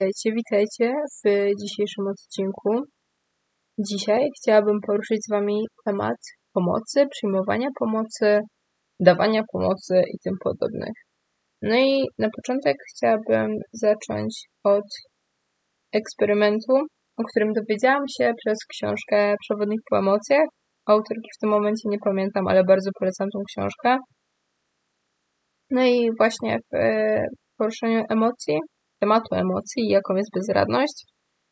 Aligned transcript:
Witajcie, 0.00 0.32
witajcie 0.32 0.92
w 1.24 1.50
dzisiejszym 1.62 2.06
odcinku. 2.06 2.70
Dzisiaj 3.78 4.28
chciałabym 4.36 4.80
poruszyć 4.86 5.18
z 5.24 5.30
Wami 5.30 5.66
temat 5.84 6.16
pomocy, 6.52 7.06
przyjmowania 7.10 7.68
pomocy, 7.78 8.40
dawania 9.00 9.42
pomocy 9.52 10.02
i 10.14 10.18
tym 10.24 10.34
podobnych. 10.44 10.92
No 11.62 11.76
i 11.76 12.04
na 12.18 12.28
początek 12.36 12.76
chciałabym 12.90 13.56
zacząć 13.72 14.46
od 14.64 14.84
eksperymentu, 15.92 16.72
o 17.16 17.24
którym 17.24 17.52
dowiedziałam 17.52 18.04
się 18.18 18.32
przez 18.36 18.58
książkę 18.72 19.34
Przewodnik 19.40 19.80
po 19.90 19.98
emocjach. 19.98 20.46
Autorki 20.86 21.28
w 21.36 21.40
tym 21.40 21.50
momencie 21.50 21.88
nie 21.88 21.98
pamiętam, 22.04 22.48
ale 22.48 22.64
bardzo 22.64 22.90
polecam 22.98 23.28
tą 23.32 23.40
książkę. 23.48 23.96
No 25.70 25.84
i 25.84 26.10
właśnie 26.18 26.58
w 26.72 26.76
poruszeniu 27.56 28.04
emocji 28.08 28.58
tematu 29.00 29.34
emocji, 29.34 29.88
jaką 29.88 30.14
jest 30.16 30.30
bezradność, 30.34 31.04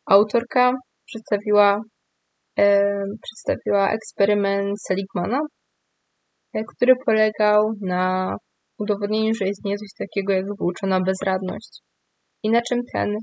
autorka 0.07 0.73
przedstawiła, 1.07 1.81
e, 2.59 2.81
przedstawiła 3.23 3.91
eksperyment 3.91 4.83
Seligmana, 4.89 5.41
e, 6.55 6.65
który 6.65 6.95
polegał 7.07 7.73
na 7.81 8.37
udowodnieniu, 8.79 9.35
że 9.35 9.49
istnieje 9.49 9.77
coś 9.77 9.89
takiego 9.99 10.33
jak 10.33 10.45
wyuczona 10.59 11.01
bezradność. 11.01 11.81
I 12.43 12.51
na 12.51 12.63
czym 12.63 12.81
ten 12.93 13.17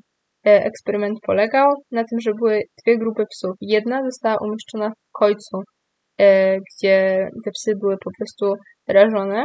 e, 0.45 0.65
eksperyment 0.65 1.19
polegał? 1.25 1.67
Na 1.91 2.03
tym, 2.03 2.19
że 2.19 2.31
były 2.33 2.61
dwie 2.83 2.97
grupy 2.97 3.23
psów. 3.29 3.51
Jedna 3.61 4.01
została 4.03 4.37
umieszczona 4.41 4.89
w 4.89 5.11
końcu, 5.11 5.57
e, 6.19 6.57
gdzie 6.57 7.27
te 7.45 7.51
psy 7.51 7.71
były 7.81 7.97
po 7.97 8.09
prostu 8.17 8.53
rażone, 8.87 9.43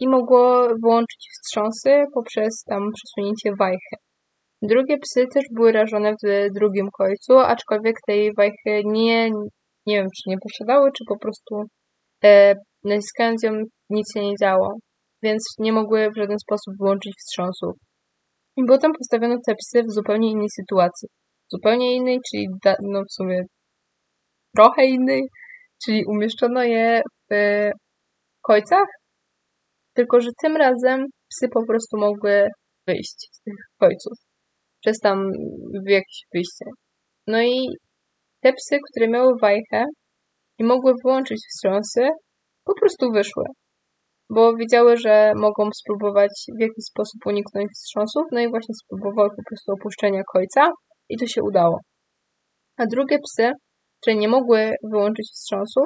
i 0.00 0.08
mogło 0.08 0.68
wyłączyć 0.82 1.28
wstrząsy 1.32 2.04
poprzez 2.14 2.62
tam 2.68 2.82
przesunięcie 2.92 3.50
wajchy. 3.58 3.96
Drugie 4.62 4.98
psy 4.98 5.26
też 5.34 5.44
były 5.52 5.72
rażone 5.72 6.12
w 6.12 6.52
drugim 6.54 6.88
końcu, 6.98 7.38
aczkolwiek 7.38 7.96
tej 8.06 8.30
wajchy 8.36 8.82
nie, 8.84 9.30
nie 9.86 9.96
wiem, 9.96 10.06
czy 10.06 10.30
nie 10.30 10.36
posiadały, 10.38 10.90
czy 10.98 11.04
po 11.08 11.18
prostu 11.18 11.62
e, 12.24 12.54
naciskając 12.84 13.42
ją 13.42 13.52
nic 13.90 14.12
się 14.14 14.20
nie 14.20 14.34
działo, 14.40 14.74
więc 15.22 15.42
nie 15.58 15.72
mogły 15.72 16.10
w 16.10 16.16
żaden 16.16 16.38
sposób 16.38 16.74
wyłączyć 16.80 17.12
wstrząsów. 17.18 17.74
I 18.56 18.64
potem 18.68 18.92
postawiono 18.98 19.36
te 19.46 19.54
psy 19.54 19.82
w 19.82 19.92
zupełnie 19.92 20.30
innej 20.30 20.48
sytuacji. 20.60 21.08
Zupełnie 21.52 21.96
innej, 21.96 22.18
czyli 22.30 22.46
da, 22.64 22.74
no 22.82 23.02
w 23.02 23.12
sumie 23.12 23.42
trochę 24.56 24.86
innej, 24.86 25.22
czyli 25.84 26.04
umieszczono 26.06 26.62
je 26.62 27.02
w 27.30 27.34
kojcach, 28.42 28.86
tylko, 29.94 30.20
że 30.20 30.30
tym 30.42 30.56
razem 30.56 31.06
psy 31.30 31.48
po 31.52 31.66
prostu 31.66 31.98
mogły 31.98 32.48
wyjść 32.86 33.28
z 33.32 33.42
tych 33.42 33.54
końców. 33.78 34.12
Przez 34.80 34.98
tam 34.98 35.30
w 35.86 35.90
jakieś 35.90 36.22
wyjście. 36.34 36.64
No 37.26 37.42
i 37.42 37.68
te 38.42 38.52
psy, 38.52 38.78
które 38.90 39.08
miały 39.08 39.32
wajchę 39.40 39.84
i 40.58 40.64
mogły 40.64 40.92
wyłączyć 41.04 41.38
wstrząsy, 41.48 42.08
po 42.64 42.74
prostu 42.80 43.12
wyszły. 43.12 43.44
Bo 44.30 44.56
wiedziały, 44.56 44.96
że 44.96 45.32
mogą 45.36 45.70
spróbować 45.74 46.30
w 46.58 46.60
jakiś 46.60 46.84
sposób 46.84 47.26
uniknąć 47.26 47.68
wstrząsów, 47.74 48.22
no 48.32 48.40
i 48.40 48.50
właśnie 48.50 48.74
spróbowały 48.84 49.28
po 49.30 49.42
prostu 49.48 49.72
opuszczenia 49.72 50.22
końca 50.32 50.70
i 51.08 51.18
to 51.18 51.26
się 51.26 51.42
udało. 51.42 51.78
A 52.76 52.86
drugie 52.86 53.18
psy, 53.18 53.50
które 54.00 54.16
nie 54.16 54.28
mogły 54.28 54.72
wyłączyć 54.92 55.26
wstrząsów, 55.32 55.84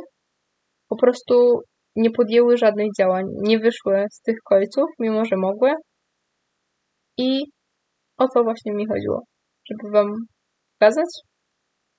po 0.89 0.96
prostu 0.96 1.61
nie 1.96 2.10
podjęły 2.10 2.56
żadnych 2.56 2.88
działań, 2.98 3.24
nie 3.42 3.58
wyszły 3.58 4.04
z 4.12 4.20
tych 4.20 4.36
końców, 4.44 4.86
mimo 4.98 5.24
że 5.24 5.36
mogły. 5.36 5.72
I 7.18 7.40
o 8.18 8.26
to 8.34 8.44
właśnie 8.44 8.72
mi 8.72 8.86
chodziło, 8.86 9.22
żeby 9.70 9.92
Wam 9.92 10.12
pokazać. 10.78 11.10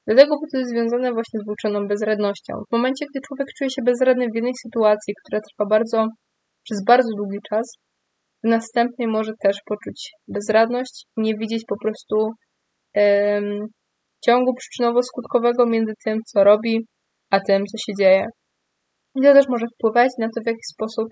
Dlatego, 0.07 0.35
bo 0.35 0.45
to 0.51 0.57
jest 0.57 0.71
związane 0.71 1.13
właśnie 1.13 1.39
z 1.39 1.45
włóczoną 1.45 1.87
bezradnością. 1.87 2.53
W 2.69 2.71
momencie, 2.71 3.05
gdy 3.09 3.19
człowiek 3.27 3.47
czuje 3.57 3.69
się 3.69 3.81
bezradny 3.85 4.25
w 4.25 4.35
jednej 4.35 4.53
sytuacji, 4.65 5.13
która 5.19 5.41
trwa 5.41 5.65
bardzo, 5.69 6.07
przez 6.63 6.83
bardzo 6.87 7.09
długi 7.17 7.37
czas, 7.49 7.65
w 8.43 8.47
następnej 8.47 9.07
może 9.07 9.31
też 9.43 9.57
poczuć 9.65 10.11
bezradność 10.27 11.05
nie 11.17 11.33
widzieć 11.35 11.63
po 11.67 11.75
prostu 11.81 12.15
um, 12.95 13.67
ciągu 14.25 14.51
przyczynowo-skutkowego 14.53 15.65
między 15.67 15.93
tym, 16.05 16.19
co 16.25 16.43
robi, 16.43 16.85
a 17.31 17.39
tym, 17.39 17.63
co 17.65 17.77
się 17.77 17.93
dzieje. 17.99 18.25
I 19.15 19.21
to 19.21 19.33
też 19.33 19.45
może 19.49 19.65
wpływać 19.75 20.09
na 20.19 20.27
to, 20.27 20.41
w 20.43 20.47
jaki 20.47 20.65
sposób 20.73 21.07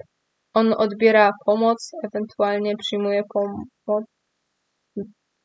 on 0.54 0.74
odbiera 0.78 1.32
pomoc, 1.46 1.92
ewentualnie 2.04 2.74
przyjmuje 2.78 3.22
pomoc. 3.34 4.06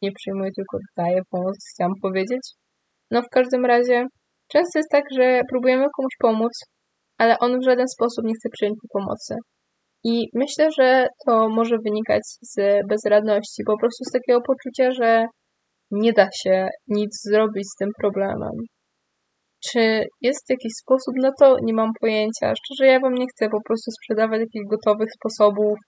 Nie 0.02 0.12
przyjmuje, 0.12 0.50
tylko 0.56 0.78
daje 0.96 1.20
pomoc, 1.30 1.56
chciałam 1.74 1.94
powiedzieć. 2.02 2.42
No 3.10 3.22
w 3.22 3.28
każdym 3.28 3.64
razie, 3.64 4.06
często 4.52 4.78
jest 4.78 4.90
tak, 4.90 5.04
że 5.18 5.40
próbujemy 5.50 5.86
komuś 5.96 6.14
pomóc, 6.18 6.52
ale 7.18 7.38
on 7.38 7.58
w 7.60 7.64
żaden 7.64 7.88
sposób 7.88 8.24
nie 8.24 8.34
chce 8.34 8.48
przyjąć 8.52 8.78
pomocy. 8.92 9.34
I 10.04 10.28
myślę, 10.34 10.68
że 10.78 11.06
to 11.26 11.48
może 11.48 11.76
wynikać 11.84 12.22
z 12.42 12.56
bezradności, 12.88 13.62
po 13.66 13.78
prostu 13.78 14.04
z 14.04 14.12
takiego 14.12 14.40
poczucia, 14.40 14.90
że 14.90 15.26
nie 15.90 16.12
da 16.12 16.28
się 16.42 16.68
nic 16.88 17.10
zrobić 17.24 17.64
z 17.64 17.76
tym 17.78 17.88
problemem. 18.00 18.52
Czy 19.66 20.04
jest 20.20 20.50
jakiś 20.50 20.72
sposób 20.82 21.14
na 21.22 21.30
to? 21.40 21.56
Nie 21.62 21.74
mam 21.74 21.90
pojęcia. 22.00 22.52
Szczerze, 22.58 22.86
ja 22.90 23.00
wam 23.00 23.14
nie 23.14 23.26
chcę 23.26 23.48
po 23.48 23.60
prostu 23.66 23.90
sprzedawać 23.90 24.40
jakichś 24.40 24.66
gotowych 24.70 25.08
sposobów 25.12 25.78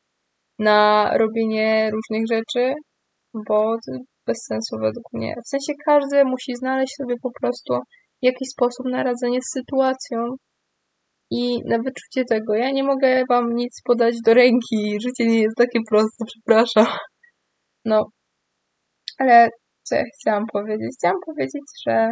na 0.59 1.11
robienie 1.19 1.91
różnych 1.91 2.25
rzeczy, 2.31 2.75
bo 3.49 3.77
to 3.87 3.93
bez 4.27 4.39
sensu 4.49 4.77
według 4.81 5.05
mnie. 5.13 5.35
W 5.47 5.49
sensie 5.49 5.73
każdy 5.87 6.25
musi 6.25 6.57
znaleźć 6.57 6.95
sobie 6.97 7.15
po 7.23 7.31
prostu 7.41 7.75
jakiś 8.23 8.49
sposób 8.49 8.87
na 8.87 9.03
radzenie 9.03 9.39
z 9.43 9.53
sytuacją 9.59 10.19
i 11.31 11.59
na 11.65 11.79
wyczucie 11.79 12.25
tego. 12.29 12.55
Ja 12.55 12.71
nie 12.71 12.85
mogę 12.85 13.25
wam 13.29 13.55
nic 13.55 13.81
podać 13.85 14.15
do 14.27 14.35
ręki. 14.35 14.99
Życie 15.03 15.27
nie 15.31 15.41
jest 15.41 15.57
takie 15.57 15.81
proste, 15.91 16.25
przepraszam. 16.27 16.87
No. 17.85 18.05
Ale 19.19 19.49
co 19.83 19.95
ja 19.95 20.03
chciałam 20.21 20.45
powiedzieć? 20.53 20.91
Chciałam 20.99 21.19
powiedzieć, 21.27 21.63
że 21.87 22.11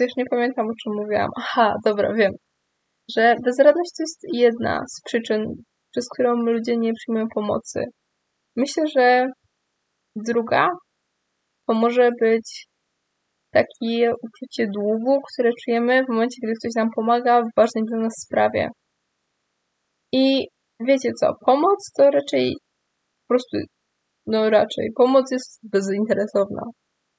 już 0.00 0.16
nie 0.16 0.24
pamiętam 0.30 0.66
o 0.66 0.72
czym 0.82 0.92
mówiłam. 0.96 1.30
Aha, 1.36 1.74
dobra, 1.84 2.14
wiem. 2.14 2.32
Że 3.16 3.34
bezradność 3.44 3.90
to 3.96 4.02
jest 4.02 4.20
jedna 4.32 4.80
z 4.88 5.00
przyczyn, 5.04 5.44
przez 5.92 6.08
którą 6.14 6.34
ludzie 6.34 6.76
nie 6.76 6.92
przyjmują 6.92 7.26
pomocy. 7.34 7.84
Myślę, 8.56 8.84
że 8.96 9.26
druga 10.16 10.68
to 11.66 11.74
może 11.74 12.10
być 12.20 12.66
takie 13.52 14.12
uczucie 14.22 14.70
długu, 14.74 15.18
które 15.32 15.50
czujemy 15.64 16.04
w 16.04 16.08
momencie, 16.08 16.36
gdy 16.42 16.52
ktoś 16.52 16.74
nam 16.76 16.88
pomaga 16.96 17.42
w 17.42 17.54
ważnej 17.56 17.84
dla 17.84 17.98
nas 17.98 18.12
sprawie. 18.26 18.68
I 20.12 20.46
wiecie 20.80 21.10
co, 21.20 21.32
pomoc 21.46 21.92
to 21.96 22.10
raczej 22.10 22.54
po 23.28 23.34
prostu, 23.34 23.56
no 24.26 24.50
raczej, 24.50 24.90
pomoc 24.96 25.32
jest 25.32 25.60
bezinteresowna. 25.72 26.62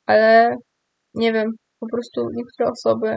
Ale 0.05 0.55
nie 1.13 1.33
wiem, 1.33 1.51
po 1.81 1.87
prostu 1.91 2.19
niektóre 2.37 2.65
osoby, 2.75 3.09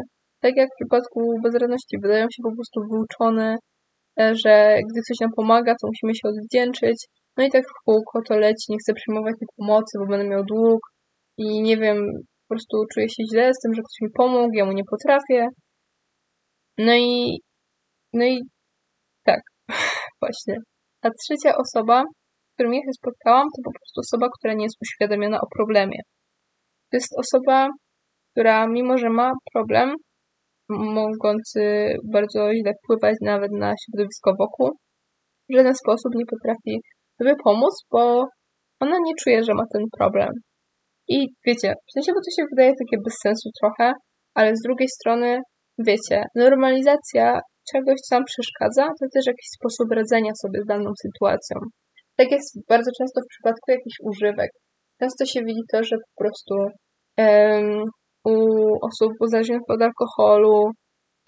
tak 0.42 0.52
jak 0.56 0.68
w 0.70 0.78
przypadku 0.80 1.20
bezradności, 1.44 1.94
wydają 2.02 2.26
się 2.34 2.40
po 2.48 2.54
prostu 2.56 2.78
wyuczone, 2.90 3.56
e, 4.20 4.22
że 4.42 4.54
gdy 4.88 4.98
ktoś 5.04 5.18
nam 5.20 5.30
pomaga, 5.36 5.72
to 5.80 5.84
musimy 5.92 6.12
się 6.14 6.26
odwdzięczyć. 6.32 6.98
No 7.36 7.44
i 7.44 7.50
tak 7.50 7.64
w 7.64 7.84
kółko 7.84 8.16
to 8.28 8.34
leci, 8.38 8.66
nie 8.68 8.78
chcę 8.82 8.92
przyjmować 8.94 9.34
tej 9.40 9.48
pomocy, 9.56 9.92
bo 10.00 10.06
będę 10.06 10.28
miał 10.28 10.44
dług 10.44 10.80
i 11.38 11.62
nie 11.62 11.76
wiem, 11.76 11.98
po 12.48 12.48
prostu 12.54 12.76
czuję 12.92 13.08
się 13.08 13.22
źle 13.32 13.50
z 13.54 13.60
tym, 13.62 13.74
że 13.74 13.82
ktoś 13.82 13.98
mi 14.02 14.10
pomógł, 14.20 14.54
ja 14.54 14.64
mu 14.64 14.72
nie 14.72 14.84
potrafię. 14.90 15.48
No 16.78 16.94
i, 16.94 17.40
no 18.12 18.24
i 18.24 18.40
tak, 19.24 19.40
właśnie. 20.22 20.56
A 21.02 21.08
trzecia 21.20 21.56
osoba, 21.64 22.02
z 22.50 22.54
którą 22.54 22.70
ja 22.70 22.80
się 22.80 22.92
spotkałam, 23.00 23.46
to 23.56 23.58
po 23.64 23.72
prostu 23.78 24.00
osoba, 24.06 24.26
która 24.38 24.54
nie 24.54 24.64
jest 24.64 24.78
uświadomiona 24.82 25.38
o 25.40 25.46
problemie. 25.56 25.98
To 26.90 26.96
jest 26.96 27.12
osoba, 27.18 27.68
która 28.34 28.66
mimo, 28.66 28.98
że 28.98 29.10
ma 29.10 29.32
problem, 29.52 29.94
mogący 30.68 31.62
bardzo 32.12 32.50
źle 32.54 32.72
wpływać 32.84 33.14
nawet 33.22 33.52
na 33.52 33.72
środowisko 33.82 34.32
wokół, 34.38 34.70
w 35.50 35.56
żaden 35.56 35.74
sposób 35.74 36.14
nie 36.14 36.26
potrafi 36.26 36.80
sobie 37.18 37.34
pomóc, 37.44 37.74
bo 37.92 38.24
ona 38.80 38.96
nie 39.04 39.12
czuje, 39.20 39.44
że 39.44 39.54
ma 39.54 39.64
ten 39.72 39.82
problem. 39.98 40.30
I 41.08 41.26
wiecie, 41.46 41.74
w 41.88 41.92
sensie, 41.94 42.12
bo 42.12 42.20
to 42.20 42.30
się 42.36 42.46
wydaje 42.50 42.72
takie 42.82 43.02
bez 43.04 43.14
sensu 43.22 43.48
trochę, 43.60 43.92
ale 44.34 44.56
z 44.56 44.62
drugiej 44.66 44.88
strony, 44.88 45.38
wiecie, 45.78 46.24
normalizacja 46.36 47.40
czegoś, 47.72 48.00
co 48.00 48.14
nam 48.16 48.24
przeszkadza, 48.24 48.84
to 49.00 49.06
też 49.14 49.26
jakiś 49.26 49.48
sposób 49.58 49.86
radzenia 49.92 50.32
sobie 50.42 50.58
z 50.62 50.66
daną 50.66 50.90
sytuacją. 51.02 51.56
Tak 52.16 52.30
jest 52.30 52.58
bardzo 52.68 52.90
często 52.98 53.20
w 53.20 53.30
przypadku 53.32 53.66
jakichś 53.68 53.96
używek. 54.10 54.50
Często 55.00 55.26
się 55.26 55.40
widzi 55.44 55.62
to, 55.72 55.84
że 55.84 55.96
po 55.96 56.22
prostu 56.22 56.54
um, 57.18 57.84
u 58.24 58.34
osób 58.86 59.12
uzależnionych 59.20 59.62
od 59.68 59.82
alkoholu 59.82 60.70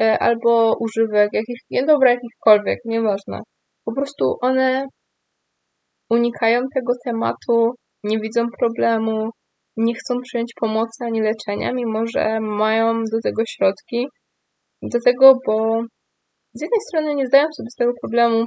e, 0.01 0.19
albo 0.19 0.77
używek, 0.81 1.31
jakich, 1.33 1.61
nie 1.71 1.85
dobra, 1.85 2.11
jakichkolwiek, 2.11 2.79
nieważne. 2.85 3.41
Po 3.85 3.93
prostu 3.93 4.37
one 4.41 4.87
unikają 6.11 6.61
tego 6.75 6.93
tematu, 7.05 7.71
nie 8.05 8.19
widzą 8.19 8.47
problemu, 8.59 9.31
nie 9.77 9.95
chcą 9.95 10.15
przyjąć 10.23 10.53
pomocy 10.61 11.05
ani 11.05 11.21
leczenia, 11.23 11.73
mimo 11.73 12.07
że 12.07 12.41
mają 12.41 12.95
do 12.95 13.19
tego 13.23 13.43
środki. 13.49 14.07
Do 14.83 14.99
tego, 15.05 15.35
bo 15.47 15.83
z 16.55 16.61
jednej 16.61 16.81
strony 16.89 17.15
nie 17.15 17.27
zdają 17.27 17.47
sobie 17.57 17.71
z 17.71 17.75
tego 17.75 17.93
problemu 18.03 18.47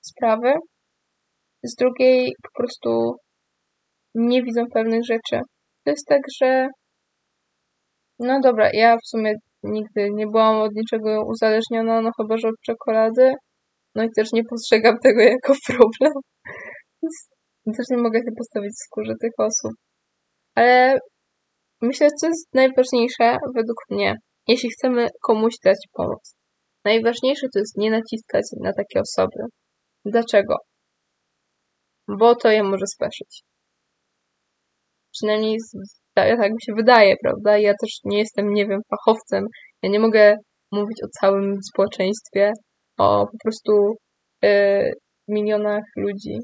sprawy, 0.00 0.52
z 1.62 1.74
drugiej 1.74 2.32
po 2.42 2.48
prostu 2.54 3.16
nie 4.14 4.42
widzą 4.42 4.62
pewnych 4.74 5.04
rzeczy. 5.04 5.40
To 5.84 5.90
jest 5.90 6.06
tak, 6.08 6.20
że 6.42 6.68
no 8.20 8.40
dobra, 8.40 8.70
ja 8.72 8.96
w 8.96 9.08
sumie 9.08 9.34
nigdy 9.62 10.10
nie 10.10 10.26
byłam 10.26 10.60
od 10.60 10.72
niczego 10.74 11.24
uzależniona, 11.26 12.00
no 12.00 12.10
chyba, 12.16 12.36
że 12.36 12.48
od 12.48 12.60
czekolady. 12.66 13.34
No 13.94 14.04
i 14.04 14.08
też 14.16 14.32
nie 14.32 14.44
postrzegam 14.44 14.98
tego 15.02 15.20
jako 15.20 15.54
problem. 15.66 16.12
Też 17.76 17.86
nie 17.90 17.96
mogę 17.96 18.18
się 18.18 18.32
postawić 18.38 18.72
w 18.72 18.84
skórze 18.86 19.14
tych 19.20 19.32
osób. 19.38 19.72
Ale 20.54 20.98
myślę, 21.82 22.08
co 22.20 22.26
jest 22.26 22.54
najważniejsze 22.54 23.36
według 23.54 23.78
mnie, 23.90 24.14
jeśli 24.48 24.70
chcemy 24.70 25.08
komuś 25.22 25.54
dać 25.64 25.78
pomoc. 25.92 26.34
Najważniejsze 26.84 27.46
to 27.54 27.58
jest 27.58 27.76
nie 27.76 27.90
naciskać 27.90 28.44
na 28.60 28.72
takie 28.72 29.00
osoby. 29.00 29.40
Dlaczego? 30.04 30.56
Bo 32.18 32.34
to 32.34 32.50
je 32.50 32.62
może 32.62 32.86
speszyć. 32.86 33.42
Przynajmniej 35.12 35.56
tak 36.14 36.50
mi 36.52 36.62
się 36.62 36.72
wydaje, 36.76 37.14
prawda? 37.22 37.58
Ja 37.58 37.72
też 37.80 37.90
nie 38.04 38.18
jestem, 38.18 38.54
nie 38.54 38.66
wiem, 38.66 38.80
fachowcem. 38.90 39.44
Ja 39.82 39.90
nie 39.90 40.00
mogę 40.00 40.36
mówić 40.72 41.02
o 41.04 41.08
całym 41.20 41.56
społeczeństwie, 41.72 42.52
o 42.98 43.26
po 43.26 43.36
prostu 43.44 43.94
yy, 44.42 44.92
milionach 45.28 45.84
ludzi, 45.96 46.38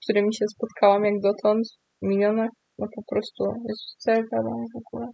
z 0.00 0.04
którymi 0.04 0.34
się 0.34 0.44
spotkałam 0.48 1.04
jak 1.04 1.14
dotąd. 1.22 1.64
Milionach, 2.02 2.50
no 2.78 2.86
po 2.96 3.02
prostu, 3.10 3.44
jest 3.68 3.96
co 3.98 4.10
ja 4.10 4.22
gadam 4.32 4.64
w 4.74 4.76
ogóle. 4.76 5.06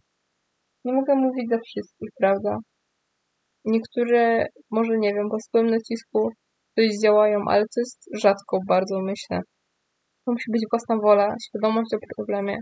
Nie 0.85 0.93
mogę 0.93 1.15
mówić 1.15 1.49
za 1.51 1.59
wszystkich, 1.67 2.09
prawda? 2.21 2.57
Niektóre, 3.65 4.47
może 4.71 4.99
nie 4.99 5.15
wiem, 5.15 5.29
po 5.31 5.41
swoim 5.41 5.67
nacisku 5.67 6.29
coś 6.79 6.89
działają, 7.03 7.39
ale 7.49 7.63
to 7.63 7.81
jest 7.81 8.09
rzadko 8.23 8.59
bardzo, 8.69 9.01
myślę. 9.01 9.41
To 10.25 10.33
musi 10.33 10.51
być 10.53 10.63
własna 10.71 10.97
wola, 11.03 11.29
świadomość 11.49 11.95
o 11.95 11.99
problemie. 12.17 12.57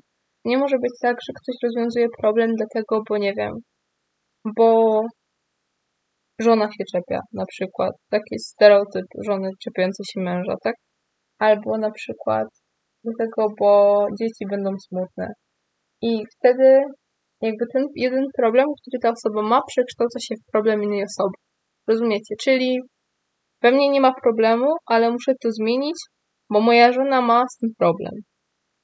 Nie 0.44 0.58
może 0.58 0.76
być 0.78 0.92
tak, 1.02 1.16
że 1.26 1.32
ktoś 1.32 1.56
rozwiązuje 1.64 2.06
problem 2.20 2.50
dlatego, 2.56 3.02
bo 3.08 3.18
nie 3.18 3.34
wiem, 3.34 3.52
bo 4.56 5.00
żona 6.40 6.66
się 6.66 6.84
czepia, 6.92 7.20
na 7.32 7.44
przykład. 7.46 7.92
Taki 8.10 8.38
stereotyp 8.38 9.06
żony 9.26 9.50
czepiającej 9.64 10.04
się 10.12 10.20
męża, 10.20 10.54
tak? 10.64 10.74
Albo 11.38 11.78
na 11.78 11.90
przykład 11.90 12.48
dlatego, 13.04 13.54
bo 13.60 14.04
dzieci 14.20 14.46
będą 14.50 14.70
smutne. 14.88 15.26
I 16.02 16.22
wtedy 16.36 16.80
jakby 17.40 17.64
ten 17.72 17.86
jeden 17.96 18.24
problem, 18.36 18.66
który 18.80 18.98
ta 19.02 19.10
osoba 19.10 19.48
ma, 19.48 19.60
przekształca 19.68 20.18
się 20.20 20.34
w 20.34 20.50
problem 20.52 20.82
innej 20.82 21.04
osoby. 21.04 21.34
Rozumiecie? 21.88 22.34
Czyli 22.40 22.80
we 23.62 23.70
mnie 23.72 23.90
nie 23.90 24.00
ma 24.00 24.12
problemu, 24.22 24.66
ale 24.86 25.10
muszę 25.10 25.32
to 25.42 25.48
zmienić, 25.50 25.96
bo 26.50 26.60
moja 26.60 26.92
żona 26.92 27.20
ma 27.20 27.42
z 27.54 27.56
tym 27.58 27.70
problem. 27.78 28.12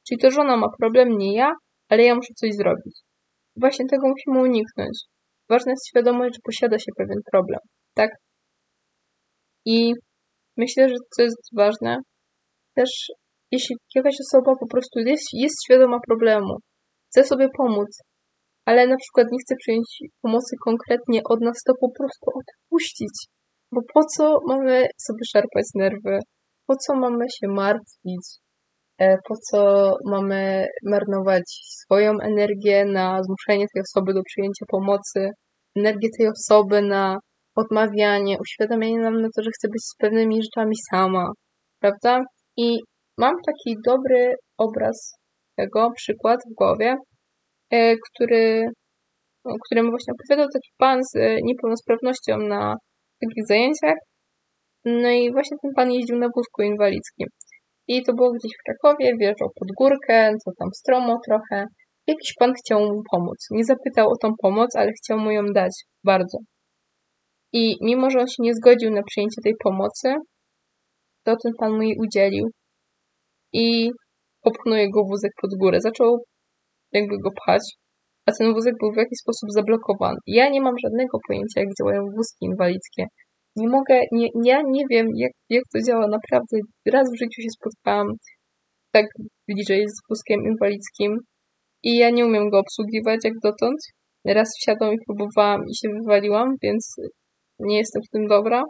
Czyli 0.09 0.21
to 0.21 0.31
żona 0.31 0.57
ma 0.57 0.67
problem, 0.81 1.19
nie 1.19 1.37
ja, 1.37 1.53
ale 1.89 2.03
ja 2.05 2.15
muszę 2.15 2.35
coś 2.37 2.51
zrobić. 2.55 3.01
Właśnie 3.57 3.87
tego 3.87 4.09
musimy 4.09 4.49
uniknąć. 4.49 4.99
Ważna 5.49 5.73
jest 5.73 5.89
świadomość, 5.89 6.35
że 6.35 6.41
posiada 6.45 6.79
się 6.79 6.93
pewien 6.97 7.21
problem, 7.33 7.61
tak? 7.95 8.11
I 9.65 9.93
myślę, 10.57 10.89
że 10.89 10.95
co 11.17 11.23
jest 11.23 11.49
ważne, 11.57 11.97
też 12.75 12.91
jeśli 13.51 13.77
jakaś 13.95 14.15
osoba 14.21 14.53
po 14.61 14.67
prostu 14.67 14.99
jest, 14.99 15.29
jest 15.33 15.57
świadoma 15.65 15.99
problemu, 16.07 16.57
chce 17.11 17.25
sobie 17.25 17.49
pomóc, 17.57 17.89
ale 18.65 18.87
na 18.87 18.97
przykład 18.97 19.27
nie 19.33 19.39
chce 19.45 19.55
przyjąć 19.57 19.99
pomocy 20.23 20.57
konkretnie 20.65 21.21
od 21.25 21.41
nas, 21.41 21.57
to 21.67 21.73
po 21.81 21.91
prostu 21.99 22.27
odpuścić. 22.41 23.27
Bo 23.73 23.81
po 23.95 24.05
co 24.05 24.39
mamy 24.47 24.87
sobie 25.07 25.25
szarpać 25.33 25.65
nerwy? 25.75 26.19
Po 26.67 26.77
co 26.77 26.97
mamy 26.97 27.25
się 27.31 27.49
martwić? 27.49 28.48
E, 28.99 29.17
po 29.29 29.35
co 29.51 29.93
mamy 30.05 30.67
marnować 30.85 31.45
swoją 31.83 32.13
energię 32.23 32.85
na 32.85 33.23
zmuszenie 33.23 33.67
tej 33.75 33.83
osoby 33.83 34.15
do 34.15 34.23
przyjęcia 34.23 34.65
pomocy, 34.69 35.31
energię 35.77 36.09
tej 36.19 36.29
osoby 36.29 36.83
na 36.83 37.19
odmawianie, 37.57 38.39
uświadamianie 38.41 38.99
nam 38.99 39.21
na 39.23 39.29
to, 39.37 39.43
że 39.43 39.51
chce 39.51 39.69
być 39.69 39.83
z 39.83 39.97
pewnymi 39.99 40.43
rzeczami 40.43 40.75
sama, 40.91 41.33
prawda? 41.81 42.25
I 42.57 42.79
mam 43.19 43.35
taki 43.47 43.77
dobry 43.87 44.35
obraz 44.59 45.13
tego, 45.57 45.91
przykład 45.97 46.41
w 46.51 46.55
głowie, 46.55 46.97
e, 47.71 47.95
który, 47.97 48.67
o 49.45 49.55
którym 49.65 49.91
właśnie 49.91 50.13
opowiadał 50.15 50.49
taki 50.53 50.71
pan 50.79 51.01
z 51.05 51.19
niepełnosprawnością 51.43 52.39
na 52.39 52.75
takich 53.21 53.47
zajęciach. 53.49 53.99
No 54.85 55.11
i 55.11 55.33
właśnie 55.33 55.57
ten 55.63 55.71
pan 55.77 55.91
jeździł 55.93 56.19
na 56.19 56.29
wózku 56.37 56.63
inwalidzkim. 56.63 57.29
I 57.89 58.03
to 58.03 58.13
było 58.15 58.31
gdzieś 58.33 58.53
w 58.59 58.65
Krakowie, 58.67 59.17
wjeżdżał 59.21 59.49
pod 59.61 59.69
górkę, 59.79 60.35
co 60.45 60.51
tam 60.59 60.69
stromo 60.73 61.19
trochę. 61.27 61.67
Jakiś 62.07 62.35
pan 62.39 62.53
chciał 62.55 62.81
mu 62.81 63.03
pomóc. 63.13 63.39
Nie 63.51 63.65
zapytał 63.65 64.09
o 64.09 64.17
tą 64.23 64.33
pomoc, 64.43 64.77
ale 64.77 64.93
chciał 64.93 65.19
mu 65.19 65.31
ją 65.31 65.43
dać 65.55 65.73
bardzo. 66.05 66.39
I 67.53 67.77
mimo, 67.83 68.11
że 68.11 68.19
on 68.21 68.27
się 68.27 68.43
nie 68.43 68.55
zgodził 68.55 68.91
na 68.91 69.03
przyjęcie 69.03 69.41
tej 69.45 69.55
pomocy, 69.65 70.15
to 71.25 71.37
ten 71.43 71.53
pan 71.59 71.73
mu 71.73 71.83
jej 71.83 71.97
udzielił. 72.01 72.45
I 73.53 73.91
popchnął 74.43 74.79
jego 74.79 75.05
wózek 75.05 75.33
pod 75.43 75.51
górę. 75.61 75.81
Zaczął 75.81 76.19
jakby 76.93 77.19
go 77.19 77.31
pchać, 77.31 77.63
a 78.27 78.33
ten 78.33 78.55
wózek 78.55 78.75
był 78.81 78.93
w 78.93 78.97
jakiś 78.97 79.19
sposób 79.19 79.49
zablokowany. 79.53 80.19
Ja 80.27 80.49
nie 80.51 80.61
mam 80.61 80.75
żadnego 80.85 81.19
pojęcia, 81.29 81.61
jak 81.61 81.69
działają 81.79 82.03
wózki 82.17 82.45
inwalidzkie 82.45 83.05
nie 83.59 83.69
mogę, 83.69 84.01
nie, 84.13 84.29
ja 84.45 84.63
nie 84.67 84.85
wiem, 84.91 85.07
jak, 85.17 85.33
jak 85.49 85.63
to 85.73 85.79
działa 85.87 86.07
naprawdę. 86.07 86.57
Raz 86.87 87.07
w 87.13 87.19
życiu 87.19 87.43
się 87.43 87.51
spotkałam 87.51 88.07
tak 88.93 89.07
bliżej 89.49 89.85
z 89.89 89.97
wózkiem 90.09 90.41
inwalidzkim 90.51 91.17
i 91.83 91.97
ja 91.97 92.11
nie 92.11 92.27
umiem 92.27 92.51
go 92.51 92.59
obsługiwać 92.59 93.21
jak 93.25 93.35
dotąd. 93.43 93.79
Raz 94.27 94.49
wsiadłam 94.61 94.95
i 94.95 95.05
próbowałam 95.07 95.61
i 95.71 95.77
się 95.77 95.89
wywaliłam, 96.01 96.49
więc 96.63 96.97
nie 97.59 97.79
jestem 97.79 98.03
w 98.03 98.11
tym 98.13 98.27
dobra. 98.27 98.63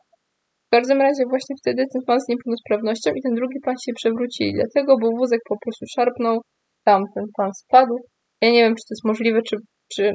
W 0.66 0.70
każdym 0.70 1.00
razie 1.00 1.22
właśnie 1.30 1.56
wtedy 1.62 1.84
ten 1.92 2.02
pan 2.06 2.20
z 2.20 2.28
niepełnosprawnością 2.28 3.10
i 3.16 3.22
ten 3.22 3.34
drugi 3.34 3.58
pan 3.64 3.74
się 3.84 3.92
przewrócili, 3.92 4.52
dlatego, 4.54 4.96
bo 5.02 5.08
wózek 5.18 5.40
po 5.48 5.56
prostu 5.62 5.84
szarpnął, 5.94 6.40
tam 6.84 7.02
ten 7.14 7.24
pan 7.36 7.50
spadł. 7.54 7.94
Ja 8.42 8.50
nie 8.50 8.62
wiem, 8.64 8.74
czy 8.74 8.84
to 8.88 8.92
jest 8.92 9.04
możliwe, 9.04 9.40
czy, 9.48 9.56
czy 9.94 10.12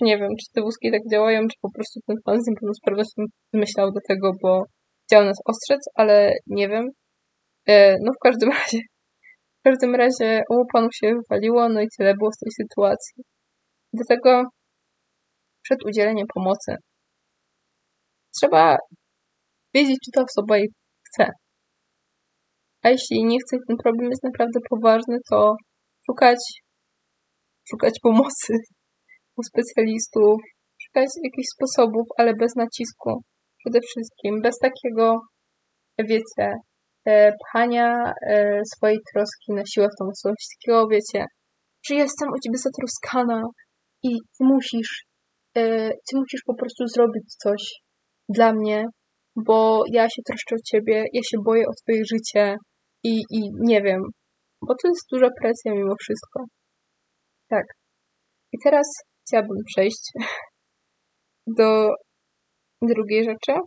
nie 0.00 0.18
wiem, 0.18 0.28
czy 0.40 0.46
te 0.54 0.62
wózki 0.62 0.90
tak 0.92 1.00
działają, 1.12 1.40
czy 1.40 1.56
po 1.60 1.70
prostu 1.74 2.00
ten 2.06 2.16
pan 2.24 2.42
z 2.42 2.46
niepełnosprawnością 2.48 3.22
wymyślał 3.52 3.92
do 3.92 4.00
tego, 4.08 4.32
bo 4.42 4.62
chciał 5.06 5.24
nas 5.24 5.38
ostrzec, 5.44 5.80
ale 5.94 6.32
nie 6.46 6.68
wiem. 6.68 6.88
E, 7.66 7.96
no 8.00 8.12
w 8.12 8.22
każdym 8.22 8.50
razie, 8.58 8.78
w 9.60 9.64
każdym 9.64 9.94
razie 9.94 10.42
obu 10.50 10.62
panów 10.72 10.90
się 10.94 11.14
wywaliło, 11.14 11.68
no 11.68 11.80
i 11.80 11.88
tyle 11.98 12.14
było 12.14 12.30
z 12.32 12.38
tej 12.38 12.52
sytuacji. 12.52 13.22
Dlatego 13.92 14.42
przed 15.62 15.84
udzieleniem 15.84 16.26
pomocy 16.34 16.76
trzeba 18.40 18.76
wiedzieć, 19.74 19.98
czy 20.04 20.10
ta 20.14 20.22
osoba 20.22 20.56
jej 20.58 20.68
chce. 21.08 21.30
A 22.82 22.88
jeśli 22.88 23.24
nie 23.24 23.38
chce, 23.38 23.56
ten 23.68 23.76
problem 23.76 24.10
jest 24.10 24.24
naprawdę 24.24 24.60
poważny, 24.70 25.18
to 25.30 25.54
szukać, 26.06 26.38
szukać 27.70 27.94
pomocy 28.02 28.52
u 29.36 29.42
specjalistów, 29.42 30.36
szukać 30.82 31.08
jakichś 31.24 31.48
sposobów, 31.56 32.06
ale 32.18 32.34
bez 32.34 32.56
nacisku. 32.56 33.22
Przede 33.58 33.80
wszystkim, 33.80 34.40
bez 34.42 34.58
takiego, 34.58 35.20
wiecie, 35.98 36.52
e, 37.04 37.32
pchania 37.32 38.12
e, 38.28 38.60
swojej 38.76 38.98
troski 39.12 39.52
na 39.52 39.62
siłę 39.66 39.86
w 39.86 39.98
tą 39.98 40.04
osobę. 40.08 40.34
Takiego, 40.60 40.88
wiecie, 40.88 41.24
że 41.88 41.94
jestem 41.94 42.28
o 42.28 42.38
ciebie 42.44 42.58
zatroskana 42.58 43.42
i 44.02 44.10
musisz, 44.40 45.04
e, 45.56 45.90
ty 45.90 46.16
musisz 46.16 46.42
po 46.46 46.54
prostu 46.54 46.86
zrobić 46.86 47.24
coś 47.42 47.62
dla 48.28 48.52
mnie, 48.52 48.84
bo 49.36 49.82
ja 49.92 50.04
się 50.08 50.22
troszczę 50.26 50.54
o 50.54 50.64
ciebie, 50.70 51.04
ja 51.12 51.20
się 51.22 51.36
boję 51.44 51.64
o 51.66 51.74
twoje 51.82 52.02
życie 52.12 52.56
i, 53.04 53.22
i 53.30 53.40
nie 53.60 53.82
wiem, 53.82 54.00
bo 54.68 54.74
to 54.82 54.88
jest 54.88 55.06
duża 55.12 55.28
presja 55.40 55.72
mimo 55.72 55.94
wszystko. 56.00 56.44
Tak. 57.48 57.64
I 58.52 58.56
teraz 58.64 58.86
chciałabym 59.26 59.56
przejść 59.66 60.12
do 61.46 61.88
drugiej 62.82 63.24
rzeczy. 63.24 63.60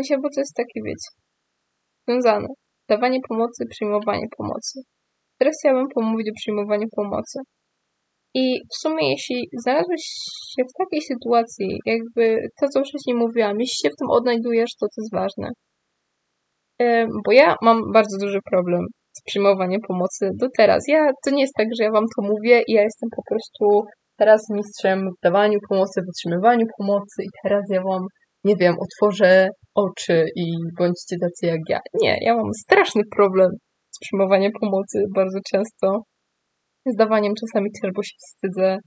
Sensie, 0.00 0.16
bo 0.22 0.28
to 0.34 0.40
jest 0.40 0.54
takie, 0.56 0.80
wiecie, 0.84 1.10
związane. 2.08 2.48
Dawanie 2.88 3.20
pomocy, 3.28 3.64
przyjmowanie 3.70 4.26
pomocy. 4.38 4.80
Teraz 5.38 5.54
chciałabym 5.60 5.88
pomówić 5.94 6.28
o 6.30 6.40
przyjmowaniu 6.40 6.86
pomocy. 6.96 7.38
I 8.34 8.60
w 8.72 8.76
sumie, 8.82 9.10
jeśli 9.10 9.48
znalazłeś 9.62 10.02
się 10.52 10.62
w 10.64 10.78
takiej 10.78 11.02
sytuacji, 11.02 11.78
jakby 11.86 12.38
to, 12.60 12.68
co 12.68 12.80
wcześniej 12.80 13.16
mówiłam, 13.16 13.60
jeśli 13.60 13.78
się 13.82 13.90
w 13.90 13.98
tym 13.98 14.10
odnajdujesz, 14.10 14.70
to 14.80 14.86
to 14.86 14.98
jest 15.02 15.14
ważne. 15.14 15.48
Bo 17.24 17.32
ja 17.32 17.56
mam 17.62 17.92
bardzo 17.92 18.18
duży 18.18 18.38
problem 18.50 18.80
z 19.18 19.22
przyjmowaniem 19.26 19.80
pomocy 19.88 20.30
do 20.40 20.46
teraz. 20.56 20.82
Ja, 20.88 21.10
to 21.24 21.30
nie 21.30 21.40
jest 21.40 21.54
tak, 21.58 21.68
że 21.78 21.84
ja 21.84 21.90
wam 21.90 22.04
to 22.16 22.22
mówię 22.22 22.62
i 22.68 22.72
ja 22.72 22.82
jestem 22.82 23.08
po 23.16 23.22
prostu 23.28 23.64
teraz 24.22 24.40
mistrzem 24.50 24.98
w 25.10 25.20
dawaniu 25.22 25.58
pomocy, 25.68 26.00
w 26.00 26.08
otrzymywaniu 26.08 26.66
pomocy 26.78 27.22
i 27.22 27.28
teraz 27.42 27.62
ja 27.70 27.82
wam, 27.82 28.02
nie 28.44 28.56
wiem, 28.56 28.74
otworzę 28.84 29.48
oczy 29.74 30.24
i 30.36 30.44
bądźcie 30.78 31.16
tacy 31.20 31.46
jak 31.46 31.60
ja. 31.68 31.80
Nie, 32.02 32.18
ja 32.20 32.34
mam 32.34 32.52
straszny 32.64 33.02
problem 33.16 33.50
z 33.90 33.98
przyjmowaniem 34.00 34.52
pomocy 34.60 34.98
bardzo 35.14 35.38
często. 35.52 36.02
Z 36.86 36.96
dawaniem 36.96 37.32
czasami 37.40 37.70
też, 37.82 37.90
bo 37.96 38.02
się 38.02 38.16
wstydzę 38.18 38.78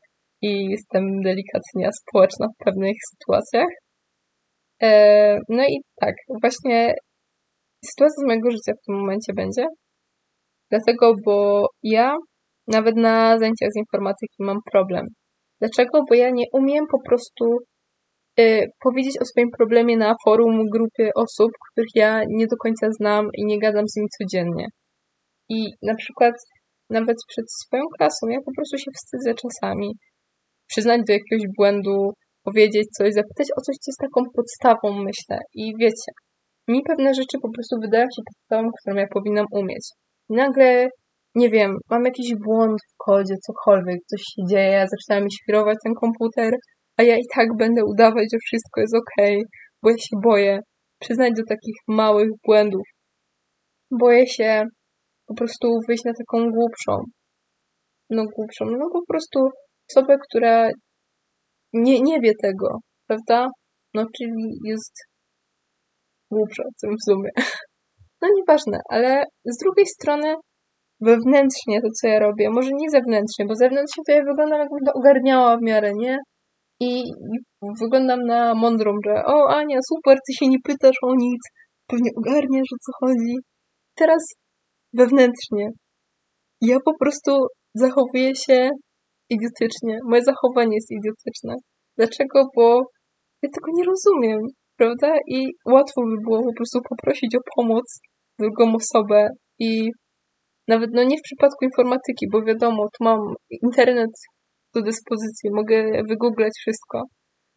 i 0.42 0.66
jestem 0.66 1.22
delikatnie 1.22 1.90
społeczna 2.02 2.48
w 2.48 2.64
pewnych 2.66 2.96
sytuacjach. 3.12 3.72
E, 4.82 5.40
no 5.50 5.64
i 5.64 5.78
tak, 6.02 6.16
właśnie 6.42 6.94
sytuacja 7.86 8.24
z 8.24 8.28
mojego 8.28 8.52
życia 8.52 8.74
w 8.74 8.86
tym 8.86 8.96
momencie 9.00 9.34
będzie. 9.34 9.66
Dlatego, 10.72 11.14
bo 11.26 11.68
ja 11.84 12.16
nawet 12.68 12.96
na 12.96 13.40
zajęciach 13.40 13.70
z 13.72 13.78
informatyki 13.78 14.36
mam 14.40 14.58
problem. 14.72 15.06
Dlaczego? 15.62 16.04
Bo 16.10 16.16
ja 16.16 16.30
nie 16.30 16.46
umiem 16.54 16.86
po 16.92 17.00
prostu 17.08 17.46
y, 18.40 18.66
powiedzieć 18.84 19.16
o 19.22 19.26
swoim 19.26 19.50
problemie 19.58 19.98
na 19.98 20.16
forum 20.26 20.64
grupy 20.74 21.10
osób, 21.16 21.52
których 21.72 21.92
ja 21.96 22.22
nie 22.30 22.48
do 22.48 22.58
końca 22.64 22.88
znam 22.92 23.26
i 23.34 23.46
nie 23.46 23.60
gadam 23.60 23.88
z 23.88 23.96
nimi 23.96 24.08
codziennie. 24.18 24.68
I 25.50 25.66
na 25.82 25.96
przykład 25.96 26.36
nawet 26.90 27.18
przed 27.28 27.46
swoją 27.64 27.84
klasą 27.98 28.28
ja 28.30 28.40
po 28.46 28.52
prostu 28.56 28.78
się 28.78 28.92
wstydzę 28.96 29.34
czasami 29.44 29.90
przyznać 30.68 31.02
do 31.08 31.14
jakiegoś 31.14 31.44
błędu, 31.58 32.14
powiedzieć 32.44 32.88
coś, 32.98 33.14
zapytać 33.14 33.48
o 33.58 33.62
coś, 33.62 33.76
co 33.82 33.90
jest 33.90 34.04
taką 34.06 34.22
podstawą, 34.36 35.04
myślę. 35.10 35.38
I 35.54 35.74
wiecie, 35.80 36.10
mi 36.68 36.82
pewne 36.90 37.14
rzeczy 37.14 37.36
po 37.42 37.50
prostu 37.54 37.76
wydają 37.82 38.06
się 38.16 38.22
podstawą, 38.30 38.70
którą 38.80 38.96
ja 38.96 39.08
powinnam 39.14 39.46
umieć. 39.52 39.86
I 40.30 40.34
nagle, 40.34 40.88
nie 41.36 41.50
wiem, 41.50 41.78
mam 41.90 42.06
jakiś 42.06 42.36
błąd 42.36 42.80
w 42.94 42.98
kodzie, 42.98 43.36
cokolwiek, 43.48 44.00
coś 44.06 44.22
się 44.22 44.42
dzieje, 44.50 44.86
zaczyna 44.88 45.26
mi 45.26 45.32
świrować 45.32 45.78
ten 45.84 45.94
komputer, 45.94 46.54
a 46.98 47.04
ja 47.04 47.18
i 47.18 47.24
tak 47.36 47.48
będę 47.58 47.86
udawać, 47.86 48.26
że 48.34 48.38
wszystko 48.46 48.82
jest 48.82 48.96
ok, 48.96 49.26
bo 49.84 49.90
ja 49.90 49.98
się 49.98 50.18
boję 50.24 50.60
przyznać 51.00 51.34
do 51.38 51.44
takich 51.50 51.76
małych 51.88 52.30
błędów. 52.46 52.88
Boję 53.92 54.28
się 54.28 54.64
po 55.28 55.34
prostu 55.36 55.80
wyjść 55.88 56.04
na 56.04 56.14
taką 56.14 56.50
głupszą. 56.52 57.04
No 58.10 58.24
głupszą, 58.36 58.66
no 58.66 58.90
po 58.94 59.02
prostu 59.08 59.50
osobę, 59.90 60.18
która 60.30 60.70
nie, 61.74 62.00
nie 62.02 62.20
wie 62.20 62.32
tego, 62.42 62.78
prawda? 63.08 63.48
No 63.94 64.06
czyli 64.18 64.60
jest 64.64 64.94
głupsza 66.32 66.64
w 67.00 67.04
sumie. 67.04 67.30
No 68.22 68.28
nieważne, 68.36 68.80
ale 68.90 69.24
z 69.46 69.58
drugiej 69.58 69.86
strony 69.86 70.36
wewnętrznie 71.02 71.82
to, 71.82 71.88
co 72.02 72.08
ja 72.08 72.20
robię, 72.20 72.50
może 72.50 72.70
nie 72.74 72.90
zewnętrznie, 72.90 73.46
bo 73.46 73.56
zewnętrznie 73.56 74.04
to 74.08 74.12
ja 74.12 74.24
wyglądam 74.24 74.60
jakbym 74.60 74.86
to 74.86 74.92
ogarniała 74.94 75.58
w 75.58 75.62
miarę, 75.62 75.92
nie? 75.96 76.18
I, 76.80 77.04
wyglądam 77.82 78.20
na 78.20 78.54
mądrą, 78.56 78.92
że 79.06 79.14
o 79.26 79.50
Ania, 79.50 79.80
super, 79.94 80.18
ty 80.28 80.34
się 80.40 80.48
nie 80.48 80.58
pytasz 80.64 80.96
o 81.04 81.16
nic, 81.16 81.42
pewnie 81.88 82.10
ogarniasz 82.18 82.72
o 82.76 82.78
co 82.86 82.92
chodzi. 83.00 83.36
Teraz 83.96 84.24
wewnętrznie 84.94 85.70
ja 86.62 86.78
po 86.86 86.94
prostu 87.00 87.32
zachowuję 87.74 88.36
się 88.36 88.70
idiotycznie. 89.30 90.00
Moje 90.10 90.22
zachowanie 90.24 90.76
jest 90.76 90.92
idiotyczne. 90.92 91.54
Dlaczego? 91.98 92.48
Bo 92.56 92.82
ja 93.42 93.50
tego 93.56 93.68
nie 93.74 93.84
rozumiem, 93.84 94.40
prawda? 94.78 95.16
I 95.28 95.48
łatwo 95.66 96.02
by 96.02 96.16
było 96.26 96.44
po 96.44 96.54
prostu 96.58 96.80
poprosić 96.90 97.36
o 97.36 97.40
pomoc 97.56 98.00
drugą 98.40 98.74
osobę 98.76 99.28
i 99.60 99.90
nawet 100.68 100.90
no 100.94 101.04
nie 101.04 101.18
w 101.18 101.28
przypadku 101.28 101.66
informatyki, 101.66 102.26
bo 102.32 102.44
wiadomo, 102.44 102.88
tu 102.98 103.04
mam 103.04 103.20
internet 103.50 104.12
do 104.74 104.82
dyspozycji, 104.82 105.50
mogę 105.54 106.04
wygooglać 106.10 106.54
wszystko, 106.58 107.04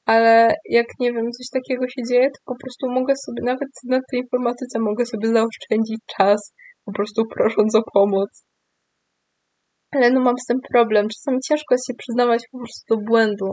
ale 0.07 0.55
jak 0.71 0.87
nie 1.01 1.13
wiem, 1.13 1.27
coś 1.31 1.47
takiego 1.53 1.89
się 1.89 2.03
dzieje, 2.11 2.27
to 2.31 2.41
po 2.45 2.57
prostu 2.63 2.91
mogę 2.91 3.15
sobie, 3.17 3.43
nawet 3.43 3.69
na 3.85 3.99
tej 4.11 4.21
informatyce 4.21 4.79
mogę 4.79 5.07
sobie 5.07 5.29
zaoszczędzić 5.29 6.01
czas, 6.17 6.53
po 6.85 6.93
prostu 6.93 7.23
prosząc 7.35 7.75
o 7.75 7.83
pomoc. 7.95 8.45
Ale 9.95 10.11
no 10.11 10.21
mam 10.21 10.39
z 10.39 10.47
tym 10.47 10.59
problem. 10.73 11.07
Czasami 11.09 11.39
ciężko 11.49 11.75
jest 11.75 11.87
się 11.87 11.95
przyznawać 11.99 12.43
po 12.53 12.59
prostu 12.59 12.95
do 12.95 12.97
błędu 13.11 13.53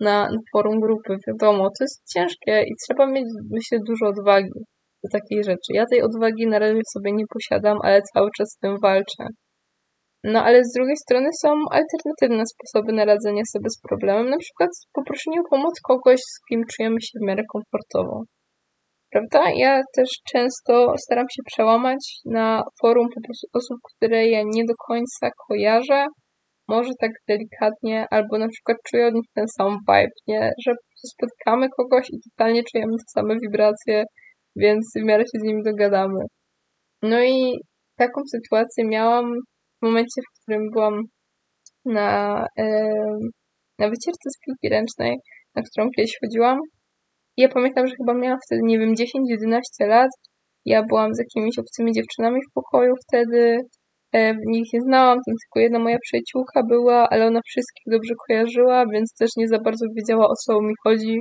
na, 0.00 0.28
na 0.30 0.38
forum 0.52 0.80
grupy. 0.80 1.16
Wiadomo, 1.26 1.64
to 1.64 1.84
jest 1.84 2.12
ciężkie 2.12 2.62
i 2.62 2.72
trzeba 2.82 3.06
mieć, 3.06 3.24
myślę, 3.50 3.78
dużo 3.86 4.06
odwagi 4.06 4.60
do 5.04 5.08
takiej 5.18 5.44
rzeczy. 5.44 5.70
Ja 5.74 5.84
tej 5.90 6.02
odwagi 6.02 6.46
na 6.46 6.58
razie 6.58 6.80
sobie 6.94 7.12
nie 7.12 7.24
posiadam, 7.36 7.78
ale 7.82 8.02
cały 8.14 8.28
czas 8.38 8.48
z 8.50 8.58
tym 8.58 8.76
walczę. 8.82 9.24
No 10.24 10.44
ale 10.44 10.64
z 10.64 10.72
drugiej 10.76 10.96
strony 10.96 11.28
są 11.42 11.48
alternatywne 11.70 12.44
sposoby 12.46 12.92
na 12.92 13.04
radzenie 13.04 13.42
sobie 13.52 13.70
z 13.70 13.80
problemem, 13.88 14.30
na 14.30 14.38
przykład 14.38 14.70
poproszenie 14.92 15.40
o 15.40 15.50
pomoc 15.50 15.74
kogoś, 15.80 16.20
z 16.20 16.40
kim 16.48 16.60
czujemy 16.72 16.96
się 17.00 17.18
w 17.22 17.26
miarę 17.26 17.42
komfortowo. 17.52 18.22
Prawda? 19.12 19.50
Ja 19.56 19.82
też 19.96 20.08
często 20.32 20.94
staram 20.98 21.26
się 21.30 21.42
przełamać 21.46 22.20
na 22.24 22.62
forum 22.80 23.06
po 23.14 23.20
prostu 23.20 23.46
osób, 23.52 23.78
które 23.94 24.28
ja 24.28 24.42
nie 24.44 24.64
do 24.64 24.74
końca 24.88 25.30
kojarzę, 25.48 26.06
może 26.68 26.90
tak 27.00 27.10
delikatnie, 27.28 28.06
albo 28.10 28.38
na 28.38 28.48
przykład 28.48 28.78
czuję 28.88 29.06
od 29.06 29.14
nich 29.14 29.28
ten 29.34 29.44
sam 29.56 29.78
vibe, 29.88 30.16
nie? 30.26 30.50
Że 30.66 30.72
spotkamy 30.96 31.68
kogoś 31.76 32.06
i 32.10 32.18
totalnie 32.30 32.62
czujemy 32.72 32.92
te 32.92 33.20
same 33.20 33.34
wibracje, 33.42 34.04
więc 34.56 34.92
w 34.96 35.04
miarę 35.04 35.22
się 35.22 35.40
z 35.40 35.42
nimi 35.42 35.62
dogadamy. 35.62 36.20
No 37.02 37.22
i 37.22 37.52
taką 37.96 38.20
sytuację 38.30 38.84
miałam 38.84 39.34
w 39.82 39.86
momencie, 39.86 40.22
w 40.22 40.42
którym 40.42 40.70
byłam 40.70 41.02
na, 41.84 42.46
na 43.78 43.88
wycieczce 43.88 44.30
z 44.30 44.38
piłki 44.46 44.68
ręcznej, 44.68 45.16
na 45.54 45.62
którą 45.62 45.88
kiedyś 45.96 46.12
chodziłam 46.20 46.58
i 47.38 47.42
ja 47.42 47.48
pamiętam, 47.48 47.86
że 47.86 47.94
chyba 47.96 48.14
miałam 48.14 48.38
wtedy, 48.46 48.62
nie 48.64 48.78
wiem, 48.78 48.94
10-11 48.94 49.60
lat. 49.86 50.10
Ja 50.64 50.82
byłam 50.82 51.14
z 51.14 51.18
jakimiś 51.18 51.58
obcymi 51.58 51.92
dziewczynami 51.92 52.40
w 52.50 52.52
pokoju 52.54 52.94
wtedy. 53.08 53.58
E, 54.12 54.34
nich 54.46 54.72
nie 54.72 54.80
znałam, 54.80 55.18
tam 55.26 55.34
tylko 55.42 55.60
jedna 55.60 55.78
moja 55.78 55.98
przyjaciółka 56.02 56.62
była, 56.68 57.08
ale 57.10 57.26
ona 57.26 57.40
wszystkich 57.46 57.84
dobrze 57.86 58.14
kojarzyła, 58.26 58.84
więc 58.92 59.14
też 59.18 59.30
nie 59.36 59.48
za 59.48 59.58
bardzo 59.58 59.86
wiedziała 59.96 60.26
o 60.26 60.34
co 60.34 60.60
mi 60.60 60.74
chodzi. 60.82 61.20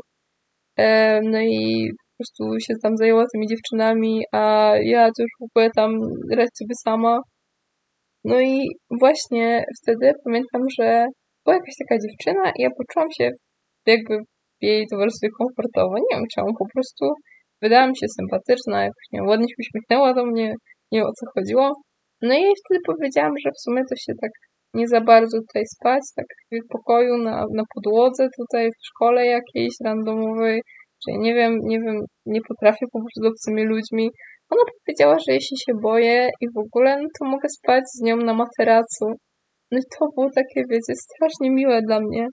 No 1.23 1.41
i 1.41 1.89
prostu 2.17 2.59
się 2.59 2.73
tam 2.83 2.97
zajęła 2.97 3.25
tymi 3.33 3.47
dziewczynami, 3.47 4.23
a 4.31 4.73
ja 4.83 5.05
to 5.05 5.23
już 5.23 5.31
w 5.39 5.43
ogóle 5.43 5.69
tam 5.75 5.91
radź 6.31 6.49
sobie 6.57 6.75
sama. 6.83 7.19
No 8.23 8.41
i 8.41 8.67
właśnie 9.01 9.65
wtedy 9.81 10.11
pamiętam, 10.23 10.61
że 10.79 11.05
była 11.45 11.55
jakaś 11.55 11.75
taka 11.79 12.01
dziewczyna 12.03 12.51
i 12.57 12.61
ja 12.61 12.69
poczułam 12.77 13.09
się 13.17 13.29
jakby 13.85 14.17
w 14.61 14.63
jej 14.63 14.87
towarzystwie 14.91 15.29
komfortowo. 15.39 15.97
Nie 15.97 16.17
wiem 16.17 16.25
czemu, 16.35 16.47
po 16.59 16.65
prostu 16.73 17.05
wydała 17.61 17.87
mi 17.87 17.97
się 17.97 18.07
sympatyczna, 18.19 18.81
jakoś 18.81 19.05
nie 19.11 19.23
ładnie 19.23 19.47
się 19.49 19.55
uśmiechnęła 19.59 20.13
do 20.13 20.25
mnie, 20.25 20.47
nie 20.91 20.99
wiem 20.99 21.07
o 21.07 21.17
co 21.19 21.25
chodziło. 21.35 21.71
No 22.21 22.33
i 22.33 22.43
wtedy 22.65 22.79
powiedziałam, 22.85 23.33
że 23.45 23.49
w 23.51 23.61
sumie 23.61 23.81
to 23.89 23.95
się 23.95 24.13
tak 24.21 24.31
nie 24.73 24.87
za 24.87 25.01
bardzo 25.01 25.37
tutaj 25.37 25.63
spać, 25.75 26.01
tak 26.15 26.25
w 26.51 26.67
pokoju, 26.69 27.17
na, 27.17 27.45
na 27.53 27.63
podłodze 27.75 28.27
tutaj 28.39 28.69
w 28.69 28.85
szkole 28.87 29.25
jakiejś 29.25 29.73
randomowej, 29.85 30.61
że 31.07 31.17
nie 31.17 31.33
wiem, 31.33 31.59
nie 31.63 31.79
wiem, 31.79 31.95
nie 32.25 32.41
potrafię 32.41 32.85
po 32.93 32.99
prostu 32.99 33.21
z 33.23 33.31
obcymi 33.31 33.63
ludźmi. 33.63 34.09
Ona 34.49 34.63
powiedziała, 34.85 35.17
że 35.19 35.33
jeśli 35.33 35.57
się 35.57 35.73
boję 35.81 36.29
i 36.41 36.45
w 36.55 36.57
ogóle, 36.57 36.97
no 37.01 37.07
to 37.19 37.25
mogę 37.25 37.49
spać 37.49 37.83
z 37.95 38.01
nią 38.01 38.17
na 38.17 38.33
materacu. 38.33 39.05
No 39.71 39.79
to 39.99 40.05
było 40.15 40.29
takie, 40.35 40.63
wiecie, 40.69 40.93
strasznie 40.95 41.49
miłe 41.51 41.81
dla 41.81 41.99
mnie. 41.99 42.27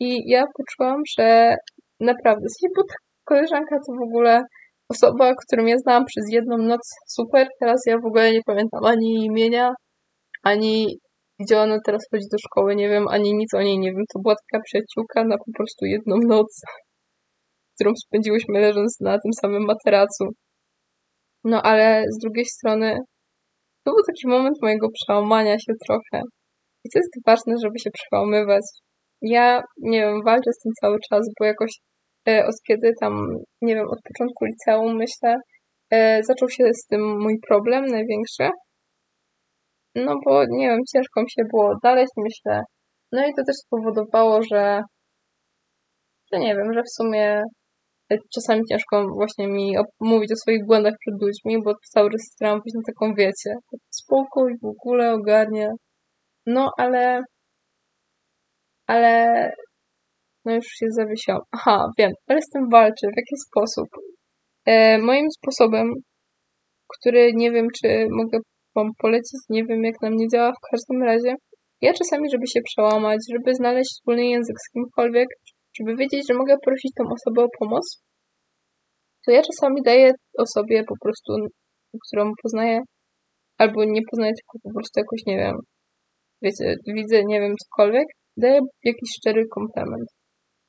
I 0.00 0.30
ja 0.30 0.44
poczułam, 0.56 1.00
że 1.18 1.56
naprawdę, 2.00 2.46
bo 2.76 2.82
ta 2.82 2.94
koleżanka 3.24 3.76
to 3.86 3.92
w 4.00 4.02
ogóle 4.02 4.42
osoba, 4.88 5.32
którą 5.46 5.66
ja 5.66 5.78
znałam 5.78 6.04
przez 6.04 6.24
jedną 6.32 6.56
noc 6.58 6.80
super, 7.08 7.46
teraz 7.60 7.80
ja 7.86 7.98
w 7.98 8.06
ogóle 8.06 8.32
nie 8.32 8.40
pamiętam 8.46 8.84
ani 8.84 9.24
imienia, 9.24 9.74
ani 10.42 10.98
gdzie 11.40 11.60
ona 11.60 11.78
teraz 11.86 12.02
chodzi 12.10 12.26
do 12.32 12.38
szkoły, 12.46 12.76
nie 12.76 12.88
wiem, 12.88 13.08
ani 13.08 13.34
nic 13.34 13.54
o 13.54 13.62
niej 13.62 13.78
nie 13.78 13.90
wiem. 13.92 14.04
To 14.12 14.20
była 14.22 14.34
taka 14.34 14.62
przyjaciółka 14.64 15.24
na 15.24 15.36
po 15.38 15.52
prostu 15.56 15.84
jedną 15.84 16.16
noc, 16.28 16.60
którą 17.74 17.92
spędziłyśmy 18.06 18.60
leżąc 18.60 19.00
na 19.00 19.12
tym 19.12 19.32
samym 19.40 19.64
materacu. 19.64 20.24
No 21.44 21.62
ale 21.62 22.02
z 22.10 22.18
drugiej 22.22 22.44
strony 22.44 22.96
to 23.84 23.92
był 23.92 24.02
taki 24.06 24.28
moment 24.28 24.56
mojego 24.62 24.88
przełamania 24.94 25.58
się 25.58 25.72
trochę. 25.86 26.22
I 26.84 26.90
to 26.90 26.98
jest 26.98 27.10
ważne, 27.26 27.54
żeby 27.62 27.78
się 27.78 27.90
przełamywać 27.90 28.64
ja, 29.22 29.62
nie 29.82 30.00
wiem, 30.00 30.22
walczę 30.24 30.50
z 30.52 30.62
tym 30.62 30.72
cały 30.80 30.98
czas, 31.10 31.20
bo 31.40 31.44
jakoś 31.46 31.70
e, 32.28 32.46
od 32.46 32.54
kiedy 32.68 32.92
tam, 33.00 33.36
nie 33.62 33.74
wiem, 33.74 33.86
od 33.90 33.98
początku 34.08 34.44
liceum, 34.44 34.96
myślę, 34.96 35.36
e, 35.90 36.22
zaczął 36.22 36.48
się 36.48 36.64
z 36.74 36.86
tym 36.86 37.20
mój 37.20 37.38
problem 37.48 37.86
największy. 37.86 38.48
No 39.94 40.14
bo, 40.24 40.44
nie 40.50 40.68
wiem, 40.68 40.80
ciężko 40.92 41.22
mi 41.22 41.30
się 41.30 41.42
było 41.52 41.70
odnaleźć, 41.70 42.12
myślę. 42.16 42.62
No 43.12 43.26
i 43.26 43.34
to 43.34 43.42
też 43.46 43.56
spowodowało, 43.56 44.40
że, 44.52 44.82
że 46.32 46.38
nie 46.40 46.54
wiem, 46.56 46.72
że 46.74 46.82
w 46.82 46.94
sumie 46.94 47.42
czasami 48.34 48.62
ciężko 48.70 49.08
właśnie 49.14 49.48
mi 49.48 49.74
mówić 50.00 50.32
o 50.32 50.36
swoich 50.36 50.66
błędach 50.66 50.94
przed 51.00 51.22
ludźmi, 51.22 51.62
bo 51.64 51.74
cały 51.92 52.10
czas 52.10 52.20
staram 52.22 52.60
być 52.64 52.74
na 52.74 52.80
taką, 52.86 53.14
wiecie, 53.14 53.54
spokój, 53.90 54.52
w 54.62 54.66
ogóle 54.66 55.12
ogarnia. 55.12 55.68
No, 56.46 56.70
ale 56.78 57.22
ale 58.86 59.50
no 60.44 60.54
już 60.54 60.66
się 60.66 60.86
zawiesiłam. 60.90 61.40
Aha, 61.52 61.86
wiem, 61.98 62.12
ale 62.28 62.40
z 62.42 62.50
tym 62.52 62.68
walczę. 62.70 63.06
W 63.06 63.16
jaki 63.16 63.36
sposób? 63.48 63.88
E, 64.66 64.98
moim 64.98 65.26
sposobem, 65.30 65.92
który 66.98 67.32
nie 67.34 67.50
wiem, 67.52 67.66
czy 67.80 68.06
mogę 68.10 68.38
wam 68.76 68.90
polecić, 68.98 69.40
nie 69.48 69.64
wiem 69.64 69.84
jak 69.84 69.94
na 70.02 70.10
mnie 70.10 70.28
działa 70.28 70.52
w 70.52 70.70
każdym 70.70 71.02
razie. 71.02 71.34
Ja 71.80 71.92
czasami, 71.92 72.30
żeby 72.30 72.46
się 72.46 72.60
przełamać, 72.62 73.18
żeby 73.32 73.54
znaleźć 73.54 73.90
wspólny 73.90 74.26
język 74.26 74.56
z 74.58 74.72
kimkolwiek, 74.72 75.28
żeby 75.78 75.96
wiedzieć, 75.96 76.22
że 76.28 76.34
mogę 76.34 76.56
prosić 76.64 76.92
tą 76.98 77.04
osobę 77.04 77.44
o 77.44 77.48
pomoc, 77.58 78.02
to 79.24 79.32
ja 79.32 79.42
czasami 79.42 79.82
daję 79.82 80.12
osobie 80.38 80.84
po 80.84 80.94
prostu, 81.02 81.32
którą 82.06 82.32
poznaję, 82.42 82.80
albo 83.58 83.84
nie 83.84 84.00
poznaję, 84.10 84.32
tylko 84.32 84.54
po 84.62 84.72
prostu 84.74 85.00
jakoś, 85.00 85.20
nie 85.26 85.36
wiem, 85.36 85.56
wiecie, 86.42 86.76
widzę, 86.86 87.22
nie 87.24 87.40
wiem, 87.40 87.54
cokolwiek, 87.62 88.06
daję 88.36 88.60
jakiś 88.84 89.10
szczery 89.18 89.44
komplement. 89.56 90.08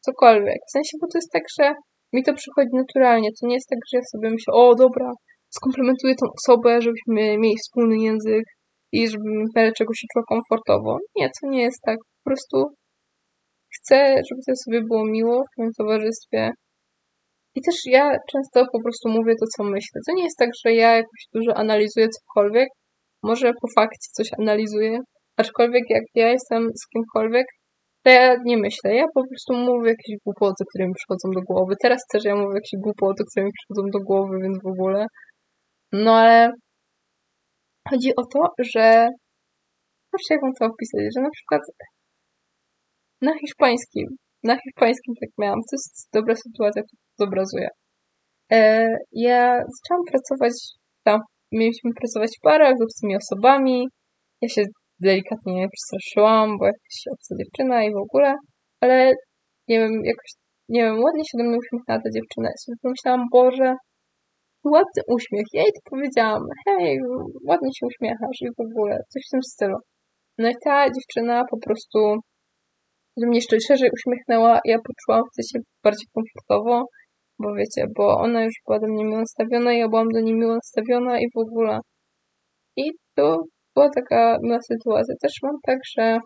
Cokolwiek. 0.05 0.59
W 0.67 0.71
sensie, 0.71 0.97
bo 1.01 1.07
to 1.07 1.17
jest 1.17 1.31
tak, 1.33 1.43
że 1.59 1.73
mi 2.13 2.23
to 2.23 2.33
przychodzi 2.33 2.73
naturalnie. 2.73 3.29
To 3.29 3.47
nie 3.47 3.55
jest 3.55 3.69
tak, 3.69 3.79
że 3.89 3.97
ja 3.97 4.03
sobie 4.11 4.29
myślę, 4.29 4.53
o 4.53 4.75
dobra, 4.75 5.09
skomplementuję 5.49 6.15
tą 6.15 6.25
osobę, 6.39 6.81
żebyśmy 6.81 7.37
mieli 7.37 7.55
wspólny 7.63 7.97
język 7.97 8.45
i 8.91 9.07
żebym 9.07 9.37
czegoś 9.77 9.97
się 9.99 10.07
czuła 10.13 10.25
komfortowo. 10.33 10.97
Nie, 11.15 11.27
to 11.27 11.47
nie 11.47 11.61
jest 11.61 11.81
tak. 11.85 11.97
Po 11.97 12.29
prostu 12.29 12.57
chcę, 13.83 14.15
żeby 14.29 14.41
to 14.47 14.55
sobie 14.55 14.81
było 14.81 15.05
miło 15.05 15.43
w 15.43 15.57
moim 15.57 15.71
towarzystwie. 15.77 16.51
I 17.55 17.61
też 17.61 17.75
ja 17.85 18.11
często 18.31 18.65
po 18.73 18.81
prostu 18.83 19.09
mówię 19.09 19.33
to, 19.39 19.45
co 19.57 19.63
myślę. 19.63 20.01
To 20.07 20.15
nie 20.15 20.23
jest 20.23 20.37
tak, 20.37 20.49
że 20.65 20.73
ja 20.73 20.91
jakoś 20.95 21.21
dużo 21.33 21.57
analizuję 21.57 22.07
cokolwiek. 22.09 22.69
Może 23.23 23.51
po 23.61 23.67
fakcie 23.75 24.07
coś 24.17 24.29
analizuję, 24.39 24.99
Aczkolwiek 25.37 25.83
jak 25.89 26.03
ja 26.15 26.27
jestem 26.29 26.69
z 26.81 26.87
kimkolwiek, 26.87 27.45
to 28.03 28.09
ja 28.09 28.35
nie 28.45 28.57
myślę. 28.57 28.95
Ja 28.95 29.05
po 29.13 29.23
prostu 29.27 29.53
mówię 29.53 29.89
jakieś 29.89 30.15
głupoty, 30.25 30.63
które 30.69 30.87
mi 30.87 30.93
przychodzą 30.93 31.29
do 31.31 31.41
głowy. 31.41 31.73
Teraz 31.81 32.01
też 32.11 32.23
ja 32.25 32.35
mówię 32.35 32.55
jakieś 32.55 32.79
głupoty, 32.83 33.23
które 33.29 33.45
mi 33.45 33.51
przychodzą 33.51 33.89
do 33.89 33.99
głowy, 33.99 34.39
więc 34.43 34.57
w 34.63 34.67
ogóle. 34.67 35.05
No 35.91 36.15
ale 36.15 36.51
chodzi 37.89 38.15
o 38.15 38.23
to, 38.33 38.39
że 38.73 39.07
Zobaczcie, 40.13 40.33
jak 40.33 40.43
mam 40.43 40.53
to 40.59 40.65
opisać, 40.65 41.03
że 41.15 41.21
na 41.21 41.29
przykład 41.37 41.61
na 43.27 43.33
hiszpańskim, 43.41 44.07
na 44.43 44.55
hiszpańskim 44.63 45.13
tak 45.21 45.29
miałam, 45.41 45.59
to 45.59 45.73
jest 45.77 46.09
dobra 46.13 46.35
sytuacja, 46.35 46.81
to 46.81 46.95
zobrazuję. 47.25 47.67
E, 48.51 48.87
ja 49.29 49.43
zaczęłam 49.73 50.03
pracować 50.11 50.53
tam, 51.03 51.19
mieliśmy 51.51 51.91
pracować 51.99 52.31
w 52.37 52.43
parach 52.43 52.73
z 52.77 52.83
obcymi 52.87 53.13
osobami, 53.23 53.87
ja 54.41 54.49
się 54.49 54.63
delikatnie 54.99 55.67
przestraszyłam, 55.73 56.57
bo 56.57 56.65
jakaś 56.65 56.97
obca 57.13 57.35
dziewczyna 57.39 57.83
i 57.83 57.93
w 57.93 58.03
ogóle, 58.05 58.33
ale 58.81 59.11
nie 59.69 59.77
wiem, 59.79 59.93
jakoś, 60.11 60.31
nie 60.69 60.81
wiem, 60.83 60.95
ładnie 61.03 61.23
się 61.25 61.37
do 61.37 61.43
mnie 61.43 61.57
uśmiechnęła 61.57 62.01
ta 62.03 62.09
dziewczyna. 62.15 62.49
I 62.49 62.57
sobie 62.63 62.77
pomyślałam, 62.81 63.23
Boże, 63.31 63.69
ładny 64.73 65.01
uśmiech. 65.15 65.47
Ja 65.53 65.61
jej 65.61 65.71
to 65.71 65.89
powiedziałam, 65.89 66.43
hej, 66.65 66.99
ładnie 67.49 67.69
się 67.77 67.85
uśmiechasz 67.91 68.37
i 68.41 68.47
w 68.57 68.61
ogóle, 68.67 68.95
coś 69.11 69.21
w 69.27 69.31
tym 69.31 69.43
stylu. 69.43 69.77
No 70.37 70.49
i 70.49 70.55
ta 70.65 70.85
dziewczyna 70.95 71.43
po 71.51 71.57
prostu 71.65 71.99
że 73.17 73.27
mnie 73.27 73.37
jeszcze 73.37 73.57
szerzej 73.67 73.89
uśmiechnęła, 73.97 74.59
ja 74.65 74.77
poczułam 74.77 75.23
w 75.23 75.51
się 75.51 75.59
bardziej 75.83 76.07
komfortowo, 76.15 76.85
bo 77.39 77.53
wiecie, 77.53 77.87
bo 77.97 78.17
ona 78.17 78.43
już 78.43 78.53
była 78.67 78.79
do 78.79 78.87
mnie 78.87 79.05
miło 79.05 79.19
nastawiona, 79.19 79.73
ja 79.73 79.87
byłam 79.89 80.07
do 80.13 80.19
niej 80.19 80.35
miło 80.35 80.55
nastawiona 80.55 81.19
i 81.19 81.25
w 81.35 81.37
ogóle. 81.37 81.79
I 82.77 82.91
to 83.15 83.37
była 83.75 83.89
taka 83.89 84.37
miła 84.43 84.59
sytuacja. 84.61 85.15
Też 85.21 85.33
mam 85.43 85.55
tak, 85.65 85.79
że, 85.97 86.19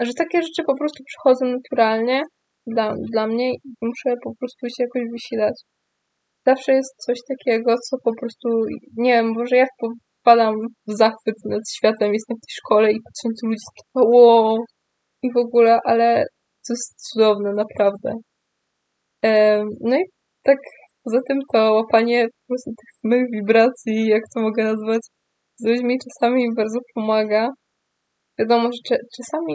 że 0.00 0.12
takie 0.18 0.42
rzeczy 0.42 0.62
po 0.66 0.76
prostu 0.76 1.04
przychodzą 1.04 1.46
naturalnie 1.46 2.22
dla, 2.66 2.94
dla 3.12 3.26
mnie 3.26 3.50
i 3.50 3.68
muszę 3.82 4.16
po 4.24 4.32
prostu 4.38 4.66
się 4.68 4.84
jakoś 4.84 5.02
wysilać. 5.12 5.54
Zawsze 6.46 6.72
jest 6.72 6.94
coś 7.06 7.18
takiego, 7.28 7.74
co 7.90 7.96
po 8.04 8.12
prostu, 8.20 8.48
nie 8.96 9.12
wiem, 9.12 9.32
może 9.32 9.56
ja 9.56 9.66
wpadam 10.22 10.54
w 10.88 10.92
zachwyt 10.92 11.34
nad 11.44 11.62
światem, 11.76 12.12
jestem 12.12 12.36
w 12.36 12.44
tej 12.46 12.54
szkole 12.60 12.92
i 12.92 12.98
patrzę 13.04 13.28
na 13.28 13.48
ludzi, 13.48 13.64
wow, 13.94 14.56
i 15.24 15.32
w 15.32 15.36
ogóle, 15.36 15.78
ale 15.84 16.24
to 16.66 16.72
jest 16.74 16.88
cudowne, 17.06 17.50
naprawdę. 17.64 18.10
No 19.80 19.96
i 19.96 20.04
tak 20.42 20.58
poza 21.04 21.18
tym 21.28 21.38
to 21.52 21.74
łapanie 21.74 22.24
po 22.24 22.44
prostu 22.48 22.70
tych 22.70 22.90
samych 23.02 23.24
wibracji, 23.32 24.06
jak 24.06 24.22
to 24.34 24.40
mogę 24.40 24.64
nazwać, 24.64 25.02
z 25.60 25.66
ludźmi 25.68 25.98
czasami 26.04 26.54
bardzo 26.56 26.78
pomaga. 26.94 27.48
Wiadomo, 28.38 28.70
że 28.72 28.96
czasami 29.16 29.54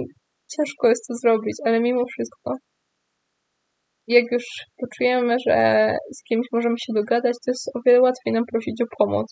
ciężko 0.53 0.87
jest 0.87 1.03
to 1.07 1.13
zrobić, 1.21 1.55
ale 1.65 1.79
mimo 1.79 2.03
wszystko, 2.13 2.53
jak 4.07 4.23
już 4.31 4.43
poczujemy, 4.81 5.35
że 5.47 5.57
z 6.17 6.23
kimś 6.27 6.47
możemy 6.53 6.75
się 6.79 6.93
dogadać, 6.95 7.33
to 7.45 7.51
jest 7.51 7.71
o 7.75 7.79
wiele 7.85 8.01
łatwiej 8.01 8.33
nam 8.33 8.43
prosić 8.51 8.81
o 8.81 8.85
pomoc. 8.97 9.27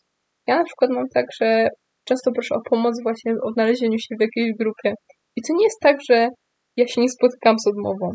Ja 0.48 0.58
na 0.58 0.64
przykład 0.64 0.92
mam 0.92 1.06
tak, 1.14 1.26
że 1.42 1.68
często 2.08 2.32
proszę 2.32 2.56
o 2.56 2.70
pomoc 2.70 2.94
właśnie 3.04 3.34
w 3.34 3.48
odnalezieniu 3.48 4.00
się 4.00 4.16
w 4.20 4.22
jakiejś 4.22 4.50
grupie. 4.60 4.94
I 5.38 5.42
to 5.42 5.54
nie 5.54 5.64
jest 5.64 5.80
tak, 5.82 5.98
że 6.10 6.30
ja 6.78 6.88
się 6.88 7.02
nie 7.02 7.10
spotykam 7.10 7.56
z 7.60 7.68
odmową. 7.68 8.12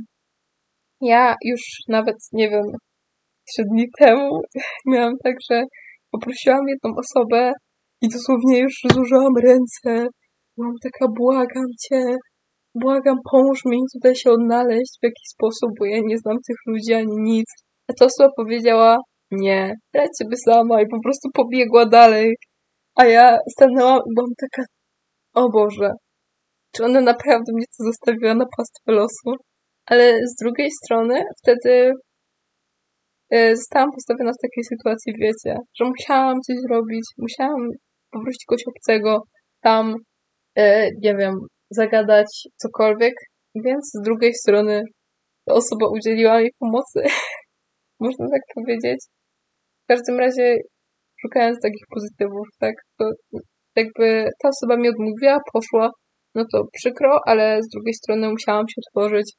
Ja 1.01 1.35
już 1.45 1.63
nawet, 1.89 2.17
nie 2.33 2.51
wiem, 2.51 2.67
trzy 3.49 3.63
dni 3.71 3.87
temu 3.99 4.41
miałam 4.93 5.15
tak, 5.25 5.35
że 5.51 5.63
poprosiłam 6.11 6.69
jedną 6.69 6.91
osobę, 7.05 7.53
i 8.03 8.09
dosłownie 8.09 8.59
już 8.59 8.75
złożyłam 8.93 9.37
ręce. 9.37 10.09
Byłam 10.57 10.75
taka, 10.83 11.13
błagam 11.19 11.69
cię, 11.83 12.17
błagam, 12.75 13.17
pomóż 13.33 13.61
mi 13.65 13.79
tutaj 13.93 14.17
się 14.17 14.31
odnaleźć 14.31 14.93
w 15.01 15.05
jakiś 15.05 15.29
sposób, 15.35 15.71
bo 15.79 15.85
ja 15.85 15.99
nie 16.05 16.19
znam 16.19 16.37
tych 16.47 16.57
ludzi 16.67 16.95
ani 16.95 17.17
nic. 17.31 17.47
A 17.91 17.93
ta 17.93 18.05
osoba 18.05 18.29
powiedziała, 18.37 18.99
nie, 19.31 19.75
radź 19.95 20.17
sobie 20.19 20.37
sama 20.37 20.83
i 20.83 20.87
po 20.87 21.01
prostu 21.03 21.29
pobiegła 21.35 21.87
dalej. 21.87 22.35
A 22.95 23.05
ja 23.05 23.39
stanęłam 23.51 23.99
i 24.07 24.15
byłam 24.15 24.31
taka, 24.41 24.63
o 25.35 25.51
Boże, 25.51 25.91
czy 26.73 26.85
ona 26.85 27.01
naprawdę 27.01 27.53
mnie 27.53 27.67
to 27.79 27.85
zostawiła 27.85 28.35
na 28.35 28.47
pastwę 28.57 28.93
losu? 28.93 29.43
Ale 29.87 30.19
z 30.27 30.35
drugiej 30.43 30.71
strony 30.71 31.23
wtedy 31.43 31.93
e, 33.31 33.57
zostałam 33.57 33.91
postawiona 33.93 34.33
w 34.33 34.43
takiej 34.43 34.65
sytuacji, 34.65 35.13
wiecie, 35.21 35.57
że 35.79 35.85
musiałam 35.85 36.41
coś 36.47 36.57
zrobić, 36.69 37.05
musiałam 37.19 37.69
poprosić 38.11 38.45
kogoś 38.47 38.63
obcego, 38.67 39.23
tam, 39.61 39.95
e, 40.57 40.89
nie 41.03 41.17
wiem, 41.17 41.35
zagadać 41.71 42.49
cokolwiek, 42.57 43.15
więc 43.55 43.91
z 43.95 44.03
drugiej 44.05 44.35
strony 44.35 44.83
ta 45.45 45.55
osoba 45.55 45.87
udzieliła 45.93 46.41
mi 46.41 46.51
pomocy, 46.59 47.01
można 48.01 48.27
tak 48.29 48.43
powiedzieć. 48.55 49.01
W 49.85 49.87
każdym 49.89 50.19
razie, 50.19 50.57
szukając 51.23 51.61
takich 51.63 51.87
pozytywów, 51.95 52.47
tak, 52.59 52.75
to 52.99 53.11
jakby 53.77 54.31
ta 54.43 54.49
osoba 54.49 54.77
mi 54.77 54.89
odmówiła, 54.89 55.39
poszła, 55.53 55.91
no 56.35 56.45
to 56.53 56.65
przykro, 56.73 57.19
ale 57.27 57.59
z 57.63 57.69
drugiej 57.75 57.95
strony 57.95 58.31
musiałam 58.31 58.69
się 58.69 58.81
otworzyć. 58.87 59.33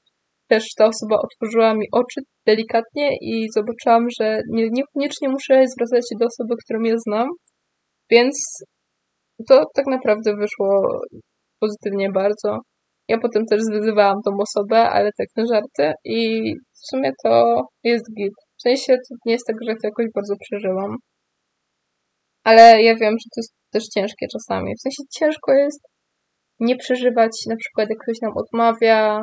Też 0.48 0.64
ta 0.78 0.86
osoba 0.86 1.16
otworzyła 1.16 1.74
mi 1.74 1.86
oczy 1.92 2.22
delikatnie 2.48 3.10
i 3.22 3.48
zobaczyłam, 3.56 4.08
że 4.20 4.42
nie, 4.50 4.70
niekoniecznie 4.72 5.30
muszę 5.30 5.64
zwracać 5.68 6.04
się 6.10 6.16
do 6.20 6.26
osoby, 6.26 6.56
którą 6.66 6.82
ja 6.82 6.96
znam, 7.08 7.28
więc 8.12 8.36
to 9.50 9.64
tak 9.76 9.86
naprawdę 9.88 10.36
wyszło 10.36 11.00
pozytywnie 11.60 12.10
bardzo. 12.12 12.58
Ja 13.08 13.18
potem 13.18 13.44
też 13.46 13.62
zwyzywałam 13.62 14.18
tą 14.26 14.32
osobę, 14.48 14.90
ale 14.90 15.10
tak 15.18 15.28
na 15.38 15.44
żarty 15.54 15.94
i 16.06 16.20
w 16.54 16.88
sumie 16.90 17.12
to 17.24 17.62
jest 17.84 18.06
git. 18.18 18.34
W 18.58 18.62
sensie 18.62 18.94
to 18.94 19.16
nie 19.26 19.34
jest 19.34 19.48
tak, 19.48 19.56
że 19.68 19.74
to 19.74 19.88
jakoś 19.88 20.06
bardzo 20.16 20.34
przeżyłam. 20.40 20.96
Ale 22.44 22.84
ja 22.84 22.96
wiem, 22.96 23.14
że 23.22 23.28
to 23.34 23.38
jest 23.38 23.54
też 23.72 23.84
ciężkie 23.96 24.26
czasami. 24.34 24.74
W 24.76 24.82
sensie 24.82 25.04
ciężko 25.20 25.54
jest 25.54 25.82
nie 26.60 26.76
przeżywać 26.76 27.32
na 27.50 27.56
przykład 27.56 27.90
jak 27.90 28.00
ktoś 28.00 28.22
nam 28.22 28.32
odmawia, 28.36 29.20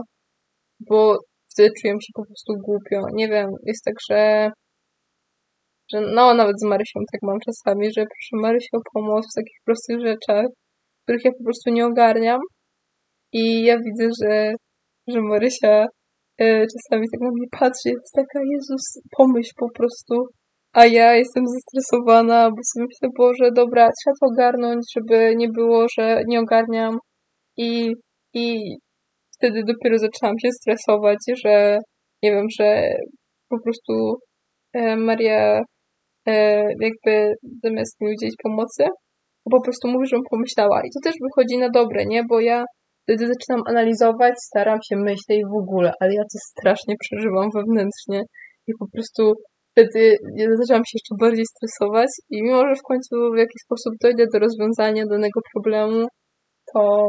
bo 0.89 1.19
wtedy 1.53 1.71
czuję 1.81 1.93
się 1.93 2.13
po 2.15 2.25
prostu 2.25 2.53
głupio. 2.65 3.01
Nie 3.15 3.29
wiem, 3.29 3.49
jest 3.67 3.85
tak, 3.85 3.95
że 4.11 4.51
że 5.93 6.01
no, 6.01 6.35
nawet 6.35 6.61
z 6.61 6.65
Marysią 6.65 7.01
tak 7.13 7.23
mam 7.23 7.39
czasami, 7.47 7.87
że 7.93 8.03
proszę 8.03 8.43
Marysię 8.43 8.69
o 8.73 8.81
pomoc 8.95 9.25
w 9.27 9.35
takich 9.39 9.59
prostych 9.65 10.01
rzeczach, 10.01 10.47
których 11.03 11.25
ja 11.25 11.31
po 11.39 11.45
prostu 11.45 11.71
nie 11.71 11.87
ogarniam. 11.87 12.41
I 13.33 13.63
ja 13.63 13.77
widzę, 13.79 14.09
że, 14.23 14.53
że 15.09 15.21
Marysia 15.21 15.87
e, 16.39 16.67
czasami 16.73 17.07
tak 17.13 17.21
na 17.21 17.31
mnie 17.31 17.47
patrzy, 17.61 17.89
jest 17.89 18.13
taka, 18.15 18.41
Jezus, 18.53 18.83
pomyśl 19.17 19.51
po 19.57 19.69
prostu. 19.71 20.15
A 20.73 20.87
ja 20.87 21.15
jestem 21.15 21.45
zestresowana, 21.47 22.51
bo 22.51 22.57
sobie 22.63 22.87
myślę, 22.87 23.09
Boże, 23.19 23.51
dobra, 23.57 23.89
trzeba 23.89 24.15
to 24.21 24.27
ogarnąć, 24.27 24.85
żeby 24.97 25.37
nie 25.37 25.49
było, 25.49 25.87
że 25.99 26.23
nie 26.27 26.41
ogarniam. 26.41 26.99
I, 27.57 27.93
i 28.35 28.77
wtedy 29.39 29.63
dopiero 29.67 29.99
zaczęłam 29.99 30.39
się 30.39 30.49
stresować, 30.53 31.19
że 31.45 31.79
nie 32.23 32.31
wiem, 32.31 32.47
że 32.61 32.95
po 33.49 33.57
prostu 33.65 34.15
e, 34.73 34.97
Maria 34.97 35.61
e, 36.27 36.63
jakby 36.63 37.35
zamiast 37.65 38.01
mi 38.01 38.09
udzielić 38.15 38.37
pomocy, 38.43 38.85
po 39.51 39.61
prostu 39.63 39.89
mówi, 39.89 40.07
żebym 40.07 40.25
pomyślała. 40.31 40.81
I 40.81 40.91
to 40.95 41.01
też 41.05 41.15
wychodzi 41.27 41.59
na 41.59 41.69
dobre, 41.71 42.05
nie? 42.07 42.23
Bo 42.29 42.41
ja 42.41 42.65
wtedy 43.03 43.27
zaczynam 43.33 43.63
analizować, 43.69 44.35
staram 44.39 44.79
się 44.89 44.97
myśleć 44.97 45.41
w 45.53 45.59
ogóle, 45.63 45.93
ale 46.01 46.15
ja 46.15 46.23
to 46.23 46.39
strasznie 46.51 46.95
przeżywam 47.01 47.49
wewnętrznie 47.55 48.21
i 48.69 48.73
po 48.81 48.87
prostu 48.93 49.23
wtedy 49.73 50.17
ja 50.37 50.47
zaczęłam 50.61 50.85
się 50.89 50.95
jeszcze 50.99 51.15
bardziej 51.25 51.47
stresować 51.55 52.11
i 52.31 52.43
mimo, 52.43 52.61
że 52.69 52.75
w 52.75 52.89
końcu 52.91 53.15
w 53.35 53.39
jakiś 53.45 53.61
sposób 53.67 53.93
dojdę 54.03 54.25
do 54.33 54.39
rozwiązania 54.39 55.05
danego 55.11 55.41
problemu, 55.53 56.07
to, 56.73 57.07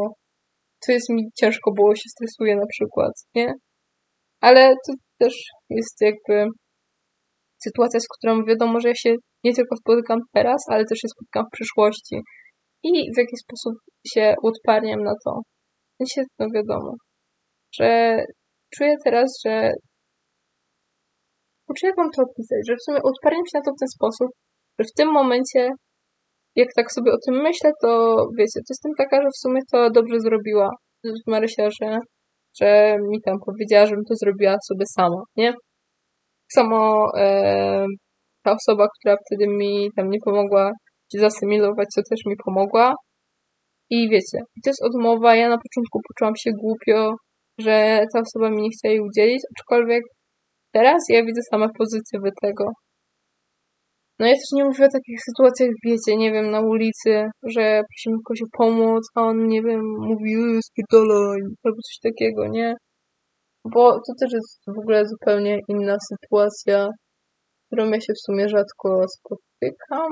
to 0.86 0.92
jest 0.92 1.10
mi 1.10 1.24
ciężko, 1.40 1.72
bo 1.78 1.96
się 1.96 2.10
stresuję 2.10 2.56
na 2.56 2.66
przykład, 2.70 3.12
nie? 3.36 3.54
Ale 4.42 4.70
to 4.70 4.94
też 5.20 5.34
jest 5.70 6.02
jakby 6.02 6.46
sytuacja, 7.64 8.00
z 8.00 8.08
którą 8.18 8.44
wiadomo, 8.46 8.80
że 8.80 8.88
ja 8.88 8.96
się 8.96 9.16
nie 9.44 9.54
tylko 9.54 9.76
spotykam 9.76 10.20
teraz, 10.34 10.62
ale 10.70 10.86
też 10.86 10.98
się 10.98 11.08
spotykam 11.08 11.46
w 11.46 11.56
przyszłości. 11.56 12.16
I 12.84 12.92
w 13.16 13.18
jaki 13.18 13.38
sposób 13.38 13.74
się 14.08 14.36
odparniam 14.44 15.04
na 15.04 15.14
to. 15.26 15.42
się 16.14 16.22
no 16.40 16.48
wiadomo, 16.56 16.94
że 17.80 18.18
czuję 18.76 18.96
teraz, 19.06 19.30
że 19.46 19.72
Kurczę, 21.72 21.88
jak 21.88 21.98
mam 21.98 22.12
to 22.12 22.22
opisać? 22.22 22.62
Że 22.68 22.76
w 22.76 22.84
sumie 22.86 23.00
odparniam 23.04 23.46
się 23.46 23.58
na 23.58 23.64
to 23.66 23.72
w 23.72 23.80
ten 23.80 23.88
sposób, 23.98 24.30
że 24.80 24.86
w 24.86 24.98
tym 24.98 25.10
momencie, 25.12 25.70
jak 26.56 26.68
tak 26.76 26.92
sobie 26.92 27.12
o 27.12 27.18
tym 27.26 27.42
myślę, 27.42 27.72
to 27.82 28.18
wiecie, 28.38 28.60
to 28.60 28.70
jestem 28.70 28.92
taka, 28.98 29.22
że 29.22 29.28
w 29.28 29.38
sumie 29.38 29.62
to 29.72 29.90
dobrze 29.90 30.20
zrobiła 30.20 30.70
Marysia, 31.28 31.70
że, 31.82 31.98
że 32.62 32.98
mi 33.10 33.22
tam 33.22 33.38
powiedziała, 33.46 33.86
żebym 33.86 34.04
to 34.10 34.16
zrobiła 34.16 34.56
sobie 34.68 34.86
sama, 34.86 35.22
nie? 35.36 35.54
Samo 36.54 37.08
e, 37.18 37.86
ta 38.44 38.52
osoba, 38.52 38.88
która 39.00 39.16
wtedy 39.26 39.48
mi 39.48 39.90
tam 39.96 40.10
nie 40.10 40.20
pomogła 40.26 40.72
się 41.14 41.20
zasymilować, 41.20 41.88
co 41.96 42.02
też 42.10 42.20
mi 42.26 42.36
pomogła. 42.46 42.94
I 43.90 44.10
wiecie, 44.10 44.38
to 44.64 44.70
jest 44.70 44.84
odmowa. 44.84 45.36
Ja 45.36 45.50
na 45.50 45.58
początku 45.58 46.00
poczułam 46.08 46.34
się 46.38 46.52
głupio, 46.62 47.14
że 47.58 48.06
ta 48.14 48.20
osoba 48.20 48.50
mi 48.50 48.62
nie 48.62 48.70
chciała 48.70 48.92
jej 48.92 49.02
udzielić, 49.02 49.42
aczkolwiek 49.56 50.04
Teraz 50.74 51.02
ja 51.10 51.26
widzę 51.26 51.42
same 51.52 51.68
pozytywy 51.78 52.30
tego. 52.42 52.66
No 54.22 54.28
ja 54.28 54.34
też 54.34 54.52
nie 54.54 54.66
mówię 54.66 54.86
o 54.86 54.98
takich 54.98 55.20
sytuacjach, 55.28 55.70
wiecie, 55.86 56.18
nie 56.18 56.32
wiem, 56.32 56.52
na 56.52 56.62
ulicy, 56.62 57.12
że 57.44 57.84
prosimy 57.90 58.18
kogoś 58.26 58.42
o 58.42 58.58
pomoc, 58.58 59.04
a 59.16 59.22
on, 59.22 59.48
nie 59.48 59.62
wiem, 59.62 59.82
mówi, 60.10 60.60
spierdolaj, 60.64 61.42
albo 61.64 61.78
coś 61.88 61.98
takiego, 62.04 62.48
nie? 62.48 62.74
Bo 63.74 63.92
to 63.94 64.14
też 64.20 64.32
jest 64.34 64.62
w 64.68 64.80
ogóle 64.80 65.06
zupełnie 65.06 65.60
inna 65.68 65.98
sytuacja, 66.12 66.88
którą 67.66 67.90
ja 67.90 68.00
się 68.02 68.14
w 68.14 68.26
sumie 68.26 68.50
rzadko 68.50 69.06
spotykam. 69.18 70.12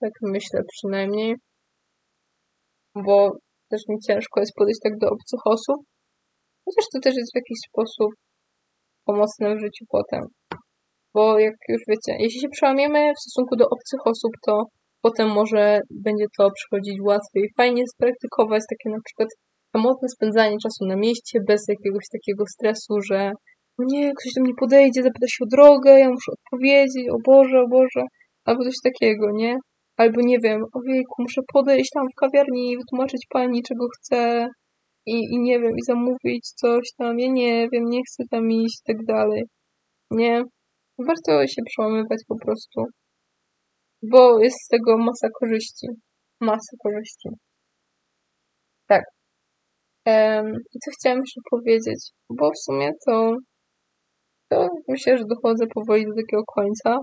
Tak 0.00 0.12
myślę 0.22 0.60
przynajmniej. 0.72 1.34
Bo 3.06 3.30
też 3.70 3.82
mi 3.88 3.96
ciężko 4.06 4.40
jest 4.40 4.52
podejść 4.58 4.80
tak 4.84 4.92
do 4.98 5.06
obcych 5.06 5.40
osób. 5.44 5.78
Chociaż 6.64 6.84
to 6.92 6.98
też 7.02 7.14
jest 7.16 7.32
w 7.32 7.40
jakiś 7.40 7.58
sposób 7.68 8.10
pomocne 9.04 9.56
w 9.56 9.60
życiu 9.60 9.84
potem. 9.88 10.22
Bo 11.14 11.38
jak 11.38 11.54
już 11.68 11.82
wiecie, 11.88 12.12
jeśli 12.18 12.40
się 12.40 12.48
przełamiemy 12.48 13.12
w 13.12 13.20
stosunku 13.20 13.56
do 13.56 13.64
obcych 13.64 14.00
osób, 14.06 14.32
to 14.46 14.64
potem 15.02 15.28
może 15.28 15.80
będzie 15.90 16.26
to 16.38 16.50
przychodzić 16.50 17.00
łatwiej. 17.00 17.44
Fajnie 17.56 17.80
jest 17.80 17.96
praktykować 17.98 18.62
takie 18.70 18.96
na 18.96 19.00
przykład 19.04 19.28
samotne 19.76 20.08
spędzanie 20.08 20.56
czasu 20.62 20.86
na 20.86 20.96
mieście 20.96 21.38
bez 21.48 21.60
jakiegoś 21.68 22.04
takiego 22.12 22.44
stresu, 22.46 22.94
że 23.10 23.32
nie, 23.78 24.12
ktoś 24.18 24.32
do 24.36 24.42
mnie 24.42 24.52
podejdzie, 24.60 25.02
zapyta 25.02 25.26
się 25.28 25.44
o 25.44 25.52
drogę, 25.56 25.98
ja 25.98 26.10
muszę 26.10 26.32
odpowiedzieć, 26.38 27.06
o 27.10 27.18
Boże, 27.26 27.60
o 27.60 27.68
Boże, 27.68 28.02
albo 28.44 28.64
coś 28.64 28.74
takiego, 28.84 29.26
nie? 29.32 29.56
Albo 29.96 30.20
nie 30.20 30.38
wiem, 30.44 30.60
ojejku, 30.72 31.14
muszę 31.18 31.40
podejść 31.52 31.90
tam 31.94 32.06
w 32.12 32.20
kawiarni 32.20 32.72
i 32.72 32.76
wytłumaczyć 32.76 33.26
pani, 33.30 33.62
czego 33.62 33.86
chcę, 33.96 34.48
i, 35.06 35.16
i 35.34 35.38
nie 35.38 35.60
wiem, 35.60 35.72
i 35.78 35.82
zamówić 35.86 36.48
coś 36.54 36.88
tam, 36.98 37.18
ja 37.18 37.28
nie 37.30 37.68
wiem, 37.72 37.84
nie 37.84 38.00
chcę 38.08 38.24
tam 38.30 38.50
iść 38.50 38.78
i 38.80 38.92
tak 38.92 39.04
dalej. 39.06 39.42
Nie. 40.10 40.44
Warto 40.98 41.46
się 41.46 41.62
przełamywać 41.66 42.18
po 42.28 42.36
prostu. 42.44 42.84
Bo 44.02 44.42
jest 44.42 44.56
z 44.64 44.68
tego 44.68 44.98
masa 44.98 45.28
korzyści. 45.40 45.86
Masa 46.40 46.76
korzyści. 46.82 47.28
Tak. 48.86 49.04
I 50.74 50.78
co 50.84 50.90
chciałam 50.98 51.18
jeszcze 51.18 51.40
powiedzieć? 51.50 52.10
Bo 52.30 52.50
w 52.50 52.58
sumie 52.64 52.90
to, 53.06 53.36
to 54.50 54.68
myślę, 54.88 55.18
że 55.18 55.24
dochodzę 55.28 55.66
powoli 55.74 56.04
do 56.04 56.14
takiego 56.14 56.42
końca. 56.46 56.98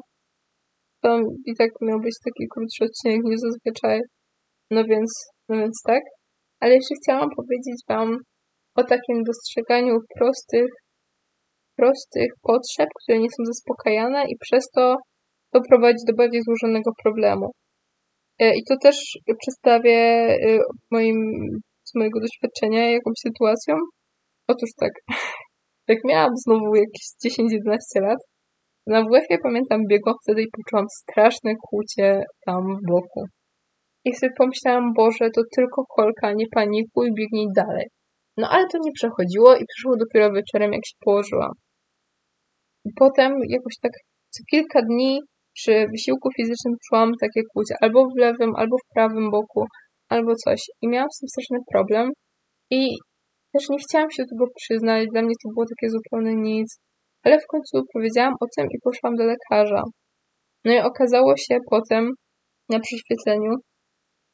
To 1.04 1.20
i 1.46 1.56
tak 1.58 1.70
miał 1.82 2.00
być 2.00 2.16
taki 2.26 2.48
krótszy 2.54 2.84
odcinek 2.84 3.22
niż 3.24 3.40
zazwyczaj. 3.40 4.00
No 4.72 4.84
więc, 4.84 5.12
no 5.50 5.58
więc 5.58 5.82
tak. 5.86 6.04
Ale 6.60 6.76
jeszcze 6.76 6.96
chciałam 7.04 7.30
powiedzieć 7.36 7.78
Wam 7.90 8.18
o 8.76 8.84
takim 8.84 9.24
dostrzeganiu 9.24 9.98
prostych, 10.18 10.68
prostych 11.82 12.30
potrzeb, 12.42 12.90
które 13.04 13.20
nie 13.20 13.30
są 13.30 13.46
zaspokajane 13.46 14.24
i 14.30 14.36
przez 14.40 14.64
to 14.76 14.96
doprowadzi 15.54 16.04
do 16.08 16.14
bardziej 16.14 16.42
złożonego 16.44 16.92
problemu. 17.04 17.52
E, 18.40 18.56
I 18.58 18.64
to 18.70 18.76
też 18.82 18.98
przedstawię 19.42 20.00
e, 20.00 20.58
moim, 20.92 21.18
z 21.84 21.96
mojego 21.96 22.20
doświadczenia 22.20 22.92
jakąś 22.92 23.18
sytuacją. 23.28 23.76
Otóż 24.48 24.70
tak, 24.80 24.92
jak 25.92 26.00
miałam 26.06 26.32
znowu 26.46 26.76
jakieś 26.76 27.06
10-11 27.26 28.02
lat, 28.08 28.20
na 28.88 29.02
WF-ie 29.04 29.38
pamiętam 29.44 29.82
biegłam 29.90 30.16
wtedy 30.24 30.42
i 30.42 30.52
poczułam 30.58 30.86
straszne 30.90 31.52
kłucie 31.70 32.24
tam 32.46 32.62
w 32.78 32.92
boku. 32.92 33.24
I 34.06 34.16
sobie 34.16 34.32
pomyślałam, 34.38 34.94
Boże, 34.94 35.30
to 35.36 35.42
tylko 35.56 35.84
kolka, 35.96 36.34
nie 36.34 36.46
panikuj, 36.56 37.14
biegnij 37.18 37.48
dalej. 37.56 37.86
No 38.38 38.50
ale 38.50 38.66
to 38.72 38.78
nie 38.84 38.92
przechodziło 38.92 39.56
i 39.56 39.66
przyszło 39.66 39.98
dopiero 39.98 40.34
wieczorem, 40.34 40.74
jak 40.74 40.86
się 40.86 40.96
położyłam. 41.06 41.52
Potem 42.96 43.32
jakoś 43.50 43.74
tak 43.82 43.92
co 44.30 44.44
kilka 44.52 44.82
dni 44.82 45.20
przy 45.54 45.88
wysiłku 45.92 46.30
fizycznym 46.38 46.76
czułam 46.86 47.12
takie 47.22 47.42
kłucie, 47.54 47.76
albo 47.82 48.00
w 48.10 48.18
lewym, 48.18 48.52
albo 48.56 48.76
w 48.78 48.94
prawym 48.94 49.32
boku, 49.32 49.66
albo 50.10 50.36
coś. 50.36 50.62
I 50.82 50.88
miałam 50.88 51.10
z 51.12 51.20
tym 51.20 51.30
straszny 51.30 51.58
problem 51.72 52.10
i 52.70 52.82
też 53.54 53.70
nie 53.70 53.78
chciałam 53.78 54.12
się 54.12 54.24
do 54.24 54.30
tego 54.30 54.46
przyznać, 54.56 55.08
dla 55.12 55.22
mnie 55.22 55.36
to 55.44 55.50
było 55.54 55.66
takie 55.66 55.90
zupełnie 55.90 56.36
nic. 56.36 56.78
Ale 57.24 57.40
w 57.40 57.48
końcu 57.48 57.84
powiedziałam 57.94 58.34
o 58.40 58.46
tym 58.58 58.66
i 58.66 58.78
poszłam 58.84 59.16
do 59.16 59.24
lekarza. 59.24 59.84
No 60.66 60.74
i 60.74 60.80
okazało 60.80 61.38
się 61.38 61.58
potem 61.70 62.10
na 62.70 62.80
prześwietleniu, 62.80 63.52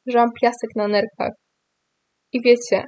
że 0.06 0.18
mam 0.18 0.28
piasek 0.42 0.70
na 0.76 0.88
nerkach. 0.88 1.32
I 2.32 2.40
wiecie, 2.42 2.84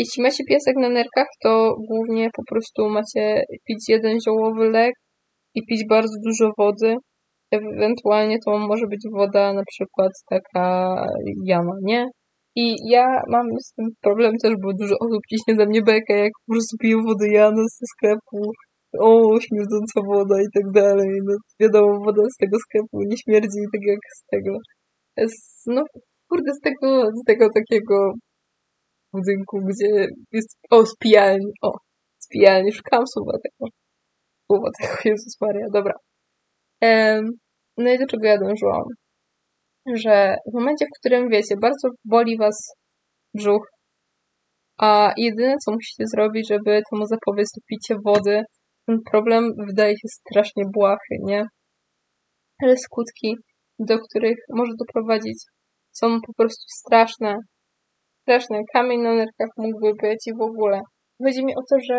jeśli 0.00 0.22
macie 0.22 0.44
piasek 0.50 0.76
na 0.76 0.88
nerkach, 0.88 1.30
to 1.42 1.74
głównie 1.88 2.30
po 2.36 2.42
prostu 2.50 2.88
macie 2.88 3.24
pić 3.66 3.88
jeden 3.88 4.20
ziołowy 4.20 4.70
lek 4.70 4.94
i 5.54 5.60
pić 5.66 5.80
bardzo 5.88 6.16
dużo 6.26 6.50
wody. 6.58 6.96
Ewentualnie 7.50 8.36
to 8.44 8.58
może 8.58 8.86
być 8.86 9.02
woda 9.16 9.52
na 9.52 9.62
przykład 9.66 10.12
taka 10.30 10.66
jama, 11.44 11.72
nie? 11.82 12.06
I 12.56 12.74
ja 12.90 13.06
mam 13.28 13.46
z 13.66 13.72
tym 13.74 13.86
problem 14.02 14.32
też, 14.42 14.52
bo 14.62 14.68
dużo 14.80 14.94
osób 15.00 15.22
ciśnie 15.30 15.56
za 15.56 15.66
mnie 15.66 15.82
bekę, 15.82 16.14
jak 16.18 16.32
po 16.46 16.52
prostu 16.52 16.76
piję 16.82 16.96
wodę 17.06 17.28
Jana 17.28 17.62
ze 17.78 17.86
sklepu. 17.94 18.38
O, 19.00 19.40
śmierdząca 19.40 20.00
woda 20.06 20.36
i 20.40 20.48
tak 20.54 20.66
dalej. 20.72 21.08
No, 21.26 21.34
wiadomo, 21.60 21.92
woda 22.04 22.22
z 22.34 22.36
tego 22.36 22.56
sklepu 22.58 22.96
nie 23.08 23.16
śmierdzi 23.16 23.60
tak 23.72 23.82
jak 23.92 24.00
z 24.18 24.22
tego. 24.32 24.52
No, 25.66 25.82
kurde, 26.28 26.52
z 26.54 26.60
tego, 26.60 27.10
z 27.20 27.24
tego 27.26 27.48
takiego 27.54 28.12
budynku, 29.18 29.58
gdzie 29.68 30.06
jest, 30.32 30.58
o, 30.70 30.86
spijalni, 30.86 31.52
o, 31.62 31.72
spijalni, 32.18 32.72
szukałam 32.72 33.06
słowa 33.06 33.32
tego, 33.32 33.70
słowa 34.46 34.68
tego, 34.80 34.94
Jezus 35.10 35.40
Maria, 35.40 35.66
dobra. 35.72 35.94
Um, 36.82 37.24
no 37.76 37.92
i 37.92 37.98
do 37.98 38.06
czego 38.06 38.26
ja 38.26 38.38
dążyłam? 38.38 38.84
Że 39.94 40.36
w 40.50 40.54
momencie, 40.54 40.84
w 40.86 40.98
którym, 40.98 41.28
wiecie, 41.28 41.54
bardzo 41.62 41.88
boli 42.04 42.38
was 42.38 42.74
brzuch, 43.34 43.68
a 44.78 45.12
jedyne, 45.16 45.54
co 45.64 45.72
musicie 45.72 46.04
zrobić, 46.14 46.48
żeby 46.48 46.82
temu 46.90 47.06
zapobiec, 47.06 47.48
to 47.50 47.60
picie 47.66 47.96
wody, 48.04 48.42
ten 48.86 48.98
problem 49.10 49.52
wydaje 49.68 49.92
się 49.92 50.08
strasznie 50.08 50.62
błahy, 50.74 51.16
nie? 51.24 51.44
Ale 52.62 52.76
skutki, 52.76 53.36
do 53.78 53.98
których 53.98 54.36
może 54.54 54.72
doprowadzić 54.78 55.38
są 55.92 56.20
po 56.26 56.32
prostu 56.36 56.64
straszne. 56.68 57.34
Straszne. 58.28 58.58
Kamień 58.72 59.00
na 59.00 59.14
nerkach 59.14 59.52
mógłby 59.56 59.90
być 60.02 60.20
i 60.26 60.32
w 60.38 60.42
ogóle. 60.48 60.80
Chodzi 61.24 61.44
mi 61.44 61.52
o 61.56 61.62
to, 61.70 61.76
że 61.88 61.98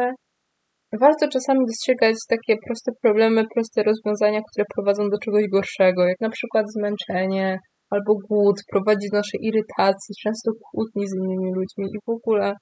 warto 1.03 1.27
czasami 1.27 1.59
dostrzegać 1.67 2.15
takie 2.29 2.53
proste 2.65 2.91
problemy, 3.03 3.43
proste 3.53 3.83
rozwiązania, 3.83 4.41
które 4.49 4.65
prowadzą 4.75 5.03
do 5.09 5.17
czegoś 5.23 5.43
gorszego, 5.55 6.01
jak 6.07 6.19
na 6.21 6.29
przykład 6.29 6.65
zmęczenie 6.75 7.57
albo 7.89 8.13
głód 8.29 8.55
prowadzi 8.71 9.07
do 9.11 9.17
naszej 9.17 9.39
irytacji, 9.49 10.11
często 10.23 10.51
kłótni 10.65 11.07
z 11.07 11.15
innymi 11.19 11.49
ludźmi 11.57 11.85
i 11.95 11.99
w 12.07 12.09
ogóle. 12.09 12.53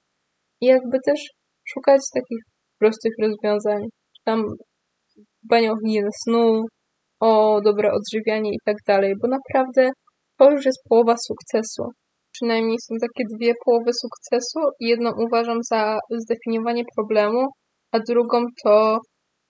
I 0.60 0.66
jakby 0.66 0.96
też 1.06 1.20
szukać 1.72 2.00
takich 2.14 2.42
prostych 2.80 3.12
rozwiązań. 3.22 3.82
Tam 4.24 4.44
dbanie 5.44 5.72
o 5.72 5.76
higienę 5.84 6.10
snu, 6.24 6.62
o 7.20 7.60
dobre 7.60 7.88
odżywianie 7.92 8.50
i 8.50 8.58
tak 8.64 8.76
dalej, 8.86 9.12
bo 9.22 9.28
naprawdę 9.28 9.90
to 10.38 10.50
już 10.50 10.66
jest 10.66 10.78
połowa 10.88 11.14
sukcesu. 11.28 11.82
Przynajmniej 12.38 12.76
są 12.86 12.94
takie 13.06 13.24
dwie 13.34 13.52
połowy 13.64 13.90
sukcesu. 14.02 14.60
Jedną 14.80 15.10
uważam 15.26 15.58
za 15.72 15.98
zdefiniowanie 16.10 16.84
problemu, 16.96 17.46
a 17.92 17.98
drugą 18.08 18.44
to 18.64 18.98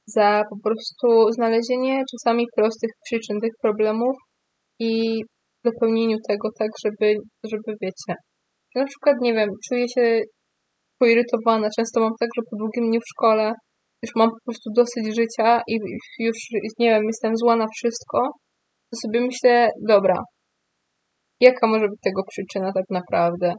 za 0.06 0.42
po 0.50 0.56
prostu 0.64 1.32
znalezienie 1.32 2.02
czasami 2.12 2.44
prostych 2.56 2.90
przyczyn 3.04 3.40
tych 3.40 3.52
problemów 3.62 4.16
i 4.80 5.22
dopełnieniu 5.64 6.16
tego 6.28 6.48
tak, 6.58 6.70
żeby, 6.84 7.14
żeby 7.52 7.76
wiecie. 7.82 8.14
Na 8.74 8.84
przykład, 8.84 9.16
nie 9.20 9.34
wiem, 9.34 9.48
czuję 9.68 9.86
się 9.94 10.20
poirytowana. 11.00 11.68
Często 11.76 12.00
mam 12.00 12.12
tak, 12.20 12.28
że 12.36 12.42
po 12.50 12.56
długim 12.56 12.90
dniu 12.90 13.00
w 13.00 13.10
szkole 13.12 13.52
już 14.02 14.12
mam 14.16 14.28
po 14.30 14.42
prostu 14.44 14.70
dosyć 14.76 15.16
życia 15.16 15.60
i 15.68 15.74
już, 16.18 16.36
nie 16.78 16.90
wiem, 16.90 17.04
jestem 17.04 17.36
zła 17.36 17.56
na 17.56 17.66
wszystko, 17.76 18.18
to 18.90 18.96
sobie 19.02 19.20
myślę, 19.20 19.68
dobra, 19.88 20.14
jaka 21.40 21.66
może 21.66 21.88
być 21.88 22.00
tego 22.04 22.22
przyczyna 22.28 22.72
tak 22.72 22.84
naprawdę? 22.90 23.54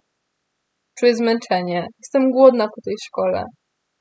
Czuję 1.00 1.16
zmęczenie, 1.16 1.88
jestem 2.00 2.32
głodna 2.32 2.66
po 2.66 2.82
tej 2.86 2.96
szkole. 3.06 3.44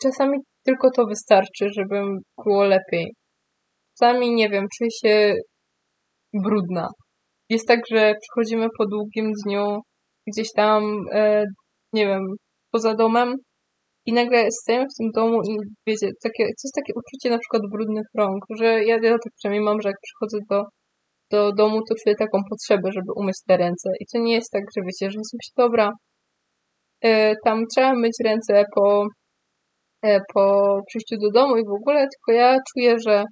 Czasami 0.03 0.39
tylko 0.65 0.91
to 0.91 1.07
wystarczy, 1.07 1.69
żeby 1.77 2.03
było 2.45 2.65
lepiej. 2.65 3.15
Czasami, 3.99 4.35
nie 4.35 4.49
wiem, 4.49 4.67
czuję 4.79 4.91
się 5.03 5.35
brudna. 6.45 6.89
Jest 7.49 7.69
tak, 7.69 7.81
że 7.91 8.15
przychodzimy 8.21 8.69
po 8.79 8.87
długim 8.87 9.33
dniu 9.45 9.81
gdzieś 10.27 10.53
tam, 10.53 10.83
e, 11.13 11.45
nie 11.93 12.07
wiem, 12.07 12.23
poza 12.73 12.95
domem 12.95 13.35
i 14.07 14.13
nagle 14.13 14.51
stajemy 14.51 14.85
w 14.85 14.99
tym 14.99 15.11
domu 15.15 15.41
i 15.51 15.57
wiecie, 15.87 16.07
takie, 16.23 16.45
to 16.45 16.63
jest 16.65 16.75
takie 16.75 16.93
uczucie 17.01 17.31
na 17.31 17.39
przykład 17.39 17.63
brudnych 17.73 18.07
rąk, 18.19 18.45
że 18.59 18.65
ja, 18.65 18.97
ja 19.03 19.11
tak 19.11 19.33
przynajmniej 19.37 19.65
mam, 19.65 19.81
że 19.83 19.89
jak 19.89 19.97
przychodzę 20.03 20.39
do, 20.51 20.63
do 21.31 21.53
domu, 21.53 21.79
to 21.89 21.95
czuję 22.03 22.15
taką 22.17 22.39
potrzebę, 22.51 22.93
żeby 22.93 23.13
umyć 23.17 23.37
te 23.47 23.57
ręce. 23.57 23.91
I 24.01 24.05
to 24.13 24.19
nie 24.19 24.35
jest 24.35 24.51
tak, 24.53 24.63
że 24.77 24.83
wiecie, 24.83 25.11
że 25.13 25.19
jest 25.19 25.57
dobra, 25.57 25.91
e, 27.05 27.35
tam 27.45 27.65
trzeba 27.75 27.93
myć 27.95 28.17
ręce 28.25 28.65
po, 28.75 29.07
e, 30.03 30.21
po 30.35 30.45
przyjściu 30.87 31.17
do 31.21 31.31
domu 31.41 31.57
i 31.57 31.65
w 31.65 31.77
ogóle, 31.81 32.01
tylko 32.01 32.41
ja 32.41 32.57
czuję, 32.73 32.95
że, 33.07 33.25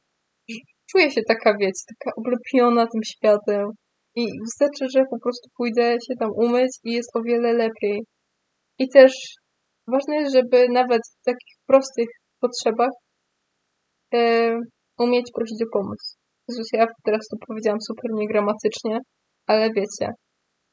że 0.49 0.57
czuję 0.91 1.11
się 1.11 1.21
taka, 1.29 1.57
wiecie, 1.61 1.83
taka 1.99 2.17
oblepiona 2.17 2.87
tym 2.87 3.01
światem. 3.05 3.67
I 4.15 4.27
wystarczy, 4.45 4.85
że 4.95 5.03
po 5.11 5.19
prostu 5.23 5.49
pójdę 5.57 5.93
się 5.93 6.15
tam 6.21 6.31
umyć 6.37 6.71
i 6.85 6.93
jest 6.93 7.17
o 7.17 7.23
wiele 7.23 7.53
lepiej. 7.53 8.05
I 8.79 8.89
też 8.89 9.13
ważne 9.89 10.17
jest, 10.17 10.35
żeby 10.35 10.69
nawet 10.69 11.03
w 11.21 11.25
takich 11.25 11.55
prostych 11.67 12.09
potrzebach 12.41 12.91
e, 14.15 14.51
umieć 14.99 15.27
prosić 15.35 15.63
o 15.63 15.67
pomoc. 15.73 16.17
Jezus, 16.49 16.67
ja 16.73 16.87
teraz 17.05 17.25
to 17.31 17.37
powiedziałam 17.47 17.81
super 17.81 18.11
niegramatycznie, 18.15 18.99
ale 19.47 19.71
wiecie, 19.77 20.13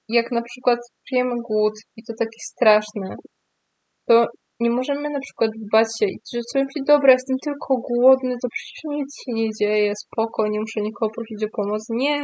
jak 0.10 0.32
na 0.32 0.42
przykład 0.42 0.80
czujemy 1.08 1.36
głód 1.50 1.74
i 1.98 2.02
to 2.08 2.14
taki 2.20 2.40
straszny, 2.52 3.16
to 4.08 4.26
nie 4.60 4.70
możemy 4.70 5.10
na 5.10 5.20
przykład 5.20 5.52
bać 5.72 5.88
się 6.00 6.08
że 6.34 6.40
sobie 6.52 6.66
myśli, 6.66 6.82
dobra, 6.88 7.12
jestem 7.12 7.38
tylko 7.44 7.72
głodny, 7.90 8.34
to 8.42 8.48
przecież 8.56 8.82
nic 8.98 9.10
się 9.22 9.32
nie 9.40 9.50
dzieje, 9.60 9.92
spoko, 10.06 10.48
nie 10.48 10.60
muszę 10.60 10.82
nikogo 10.82 11.12
prosić 11.16 11.44
o 11.44 11.48
pomoc. 11.58 11.84
Nie. 11.90 12.18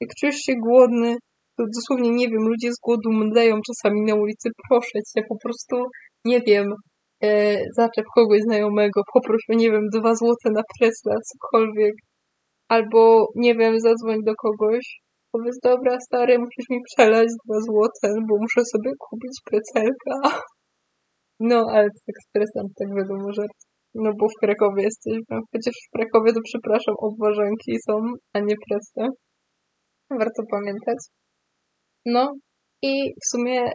Jak 0.00 0.10
czujesz 0.20 0.40
się 0.46 0.54
głodny, 0.66 1.16
to 1.56 1.64
dosłownie 1.76 2.10
nie 2.10 2.28
wiem, 2.28 2.42
ludzie 2.52 2.72
z 2.72 2.80
głodu 2.84 3.08
mdleją 3.12 3.54
czasami 3.68 4.00
na 4.02 4.14
ulicy, 4.14 4.48
proszę 4.68 4.98
cię, 5.10 5.22
po 5.28 5.36
prostu, 5.42 5.76
nie 6.24 6.40
wiem, 6.40 6.66
e, 7.22 7.56
zaczep 7.76 8.04
kogoś 8.14 8.40
znajomego, 8.40 9.02
poproś 9.14 9.42
o, 9.50 9.54
nie 9.54 9.70
wiem, 9.70 9.84
dwa 9.94 10.14
złote 10.14 10.48
na 10.50 10.62
presla, 10.78 11.14
cokolwiek. 11.28 11.94
Albo, 12.74 13.26
nie 13.34 13.54
wiem, 13.54 13.80
zadzwoń 13.80 14.18
do 14.28 14.34
kogoś, 14.34 14.84
powiedz, 15.32 15.58
dobra, 15.62 15.96
stary, 16.06 16.38
musisz 16.38 16.68
mi 16.70 16.78
przelać 16.90 17.28
dwa 17.44 17.58
złote, 17.60 18.08
bo 18.28 18.34
muszę 18.44 18.62
sobie 18.72 18.90
kupić 18.98 19.34
precelka. 19.44 20.14
No, 21.40 21.66
ale 21.74 21.86
to 21.94 22.00
tak 22.06 22.18
stresem, 22.28 22.66
tak 22.78 22.88
wiadomo, 22.96 23.32
że 23.32 23.42
no 23.94 24.10
bo 24.18 24.26
w 24.28 24.40
Krakowie 24.40 24.82
jesteśmy. 24.82 25.36
Chociaż 25.52 25.74
w 25.86 25.92
Krakowie 25.96 26.32
to 26.32 26.40
przepraszam, 26.44 26.94
obważanki 26.98 27.72
są, 27.86 27.94
a 28.32 28.40
nie 28.40 28.54
presy. 28.68 29.12
Warto 30.10 30.42
pamiętać. 30.50 30.98
No 32.06 32.32
i 32.82 33.12
w 33.22 33.28
sumie 33.30 33.70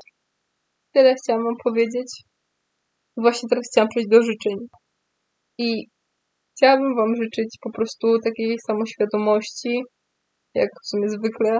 tyle 0.93 1.13
chciałam 1.23 1.55
powiedzieć. 1.63 2.09
Właśnie 3.17 3.49
teraz 3.49 3.65
chciałam 3.71 3.89
przejść 3.89 4.09
do 4.09 4.21
życzeń. 4.21 4.55
I 5.57 5.85
chciałabym 6.55 6.95
wam 6.95 7.15
życzyć 7.15 7.49
po 7.61 7.71
prostu 7.71 8.19
takiej 8.23 8.55
samoświadomości, 8.67 9.73
jak 10.53 10.69
w 10.83 10.87
sumie 10.89 11.09
zwykle. 11.09 11.59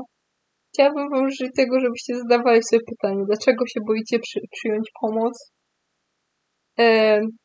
Chciałabym 0.73 1.09
wam 1.09 1.29
życzyć 1.29 1.51
tego, 1.55 1.79
żebyście 1.79 2.13
zadawali 2.15 2.61
sobie 2.63 2.81
pytanie, 2.91 3.23
dlaczego 3.27 3.67
się 3.67 3.79
boicie 3.87 4.19
przy, 4.19 4.39
przyjąć 4.51 4.87
pomoc, 5.01 5.35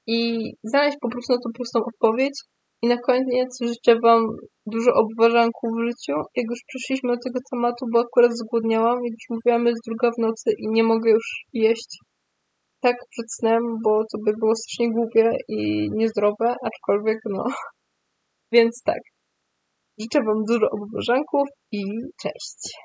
i 0.07 0.21
znaleźć 0.65 0.97
po 1.01 1.11
prostu 1.11 1.33
na 1.33 1.39
to 1.39 1.51
prostą 1.55 1.79
odpowiedź. 1.93 2.37
I 2.83 2.89
na 2.89 2.97
koniec 2.97 3.51
życzę 3.63 3.99
Wam 4.05 4.23
dużo 4.67 4.91
obważanków 4.95 5.71
w 5.77 5.85
życiu. 5.89 6.17
Jak 6.37 6.47
już 6.51 6.61
przeszliśmy 6.67 7.11
do 7.13 7.19
tego 7.25 7.39
tematu, 7.51 7.85
bo 7.93 8.01
akurat 8.01 8.31
zgłodniałam, 8.33 8.99
jak 9.05 9.13
już 9.19 9.27
mówiłam, 9.31 9.67
jest 9.67 9.81
druga 9.87 10.11
w 10.11 10.23
nocy 10.27 10.51
i 10.59 10.69
nie 10.69 10.85
mogę 10.85 11.11
już 11.11 11.27
jeść 11.53 11.99
tak 12.81 12.97
przed 13.11 13.35
snem, 13.35 13.63
bo 13.85 14.03
to 14.13 14.19
by 14.25 14.33
było 14.39 14.55
strasznie 14.57 14.93
głupie 14.93 15.31
i 15.49 15.89
niezdrowe, 15.93 16.55
aczkolwiek 16.67 17.19
no. 17.25 17.45
Więc 18.53 18.83
tak. 18.85 19.01
Życzę 20.01 20.25
Wam 20.25 20.45
dużo 20.49 20.67
obważanków 20.71 21.49
i 21.73 21.83
cześć. 22.23 22.81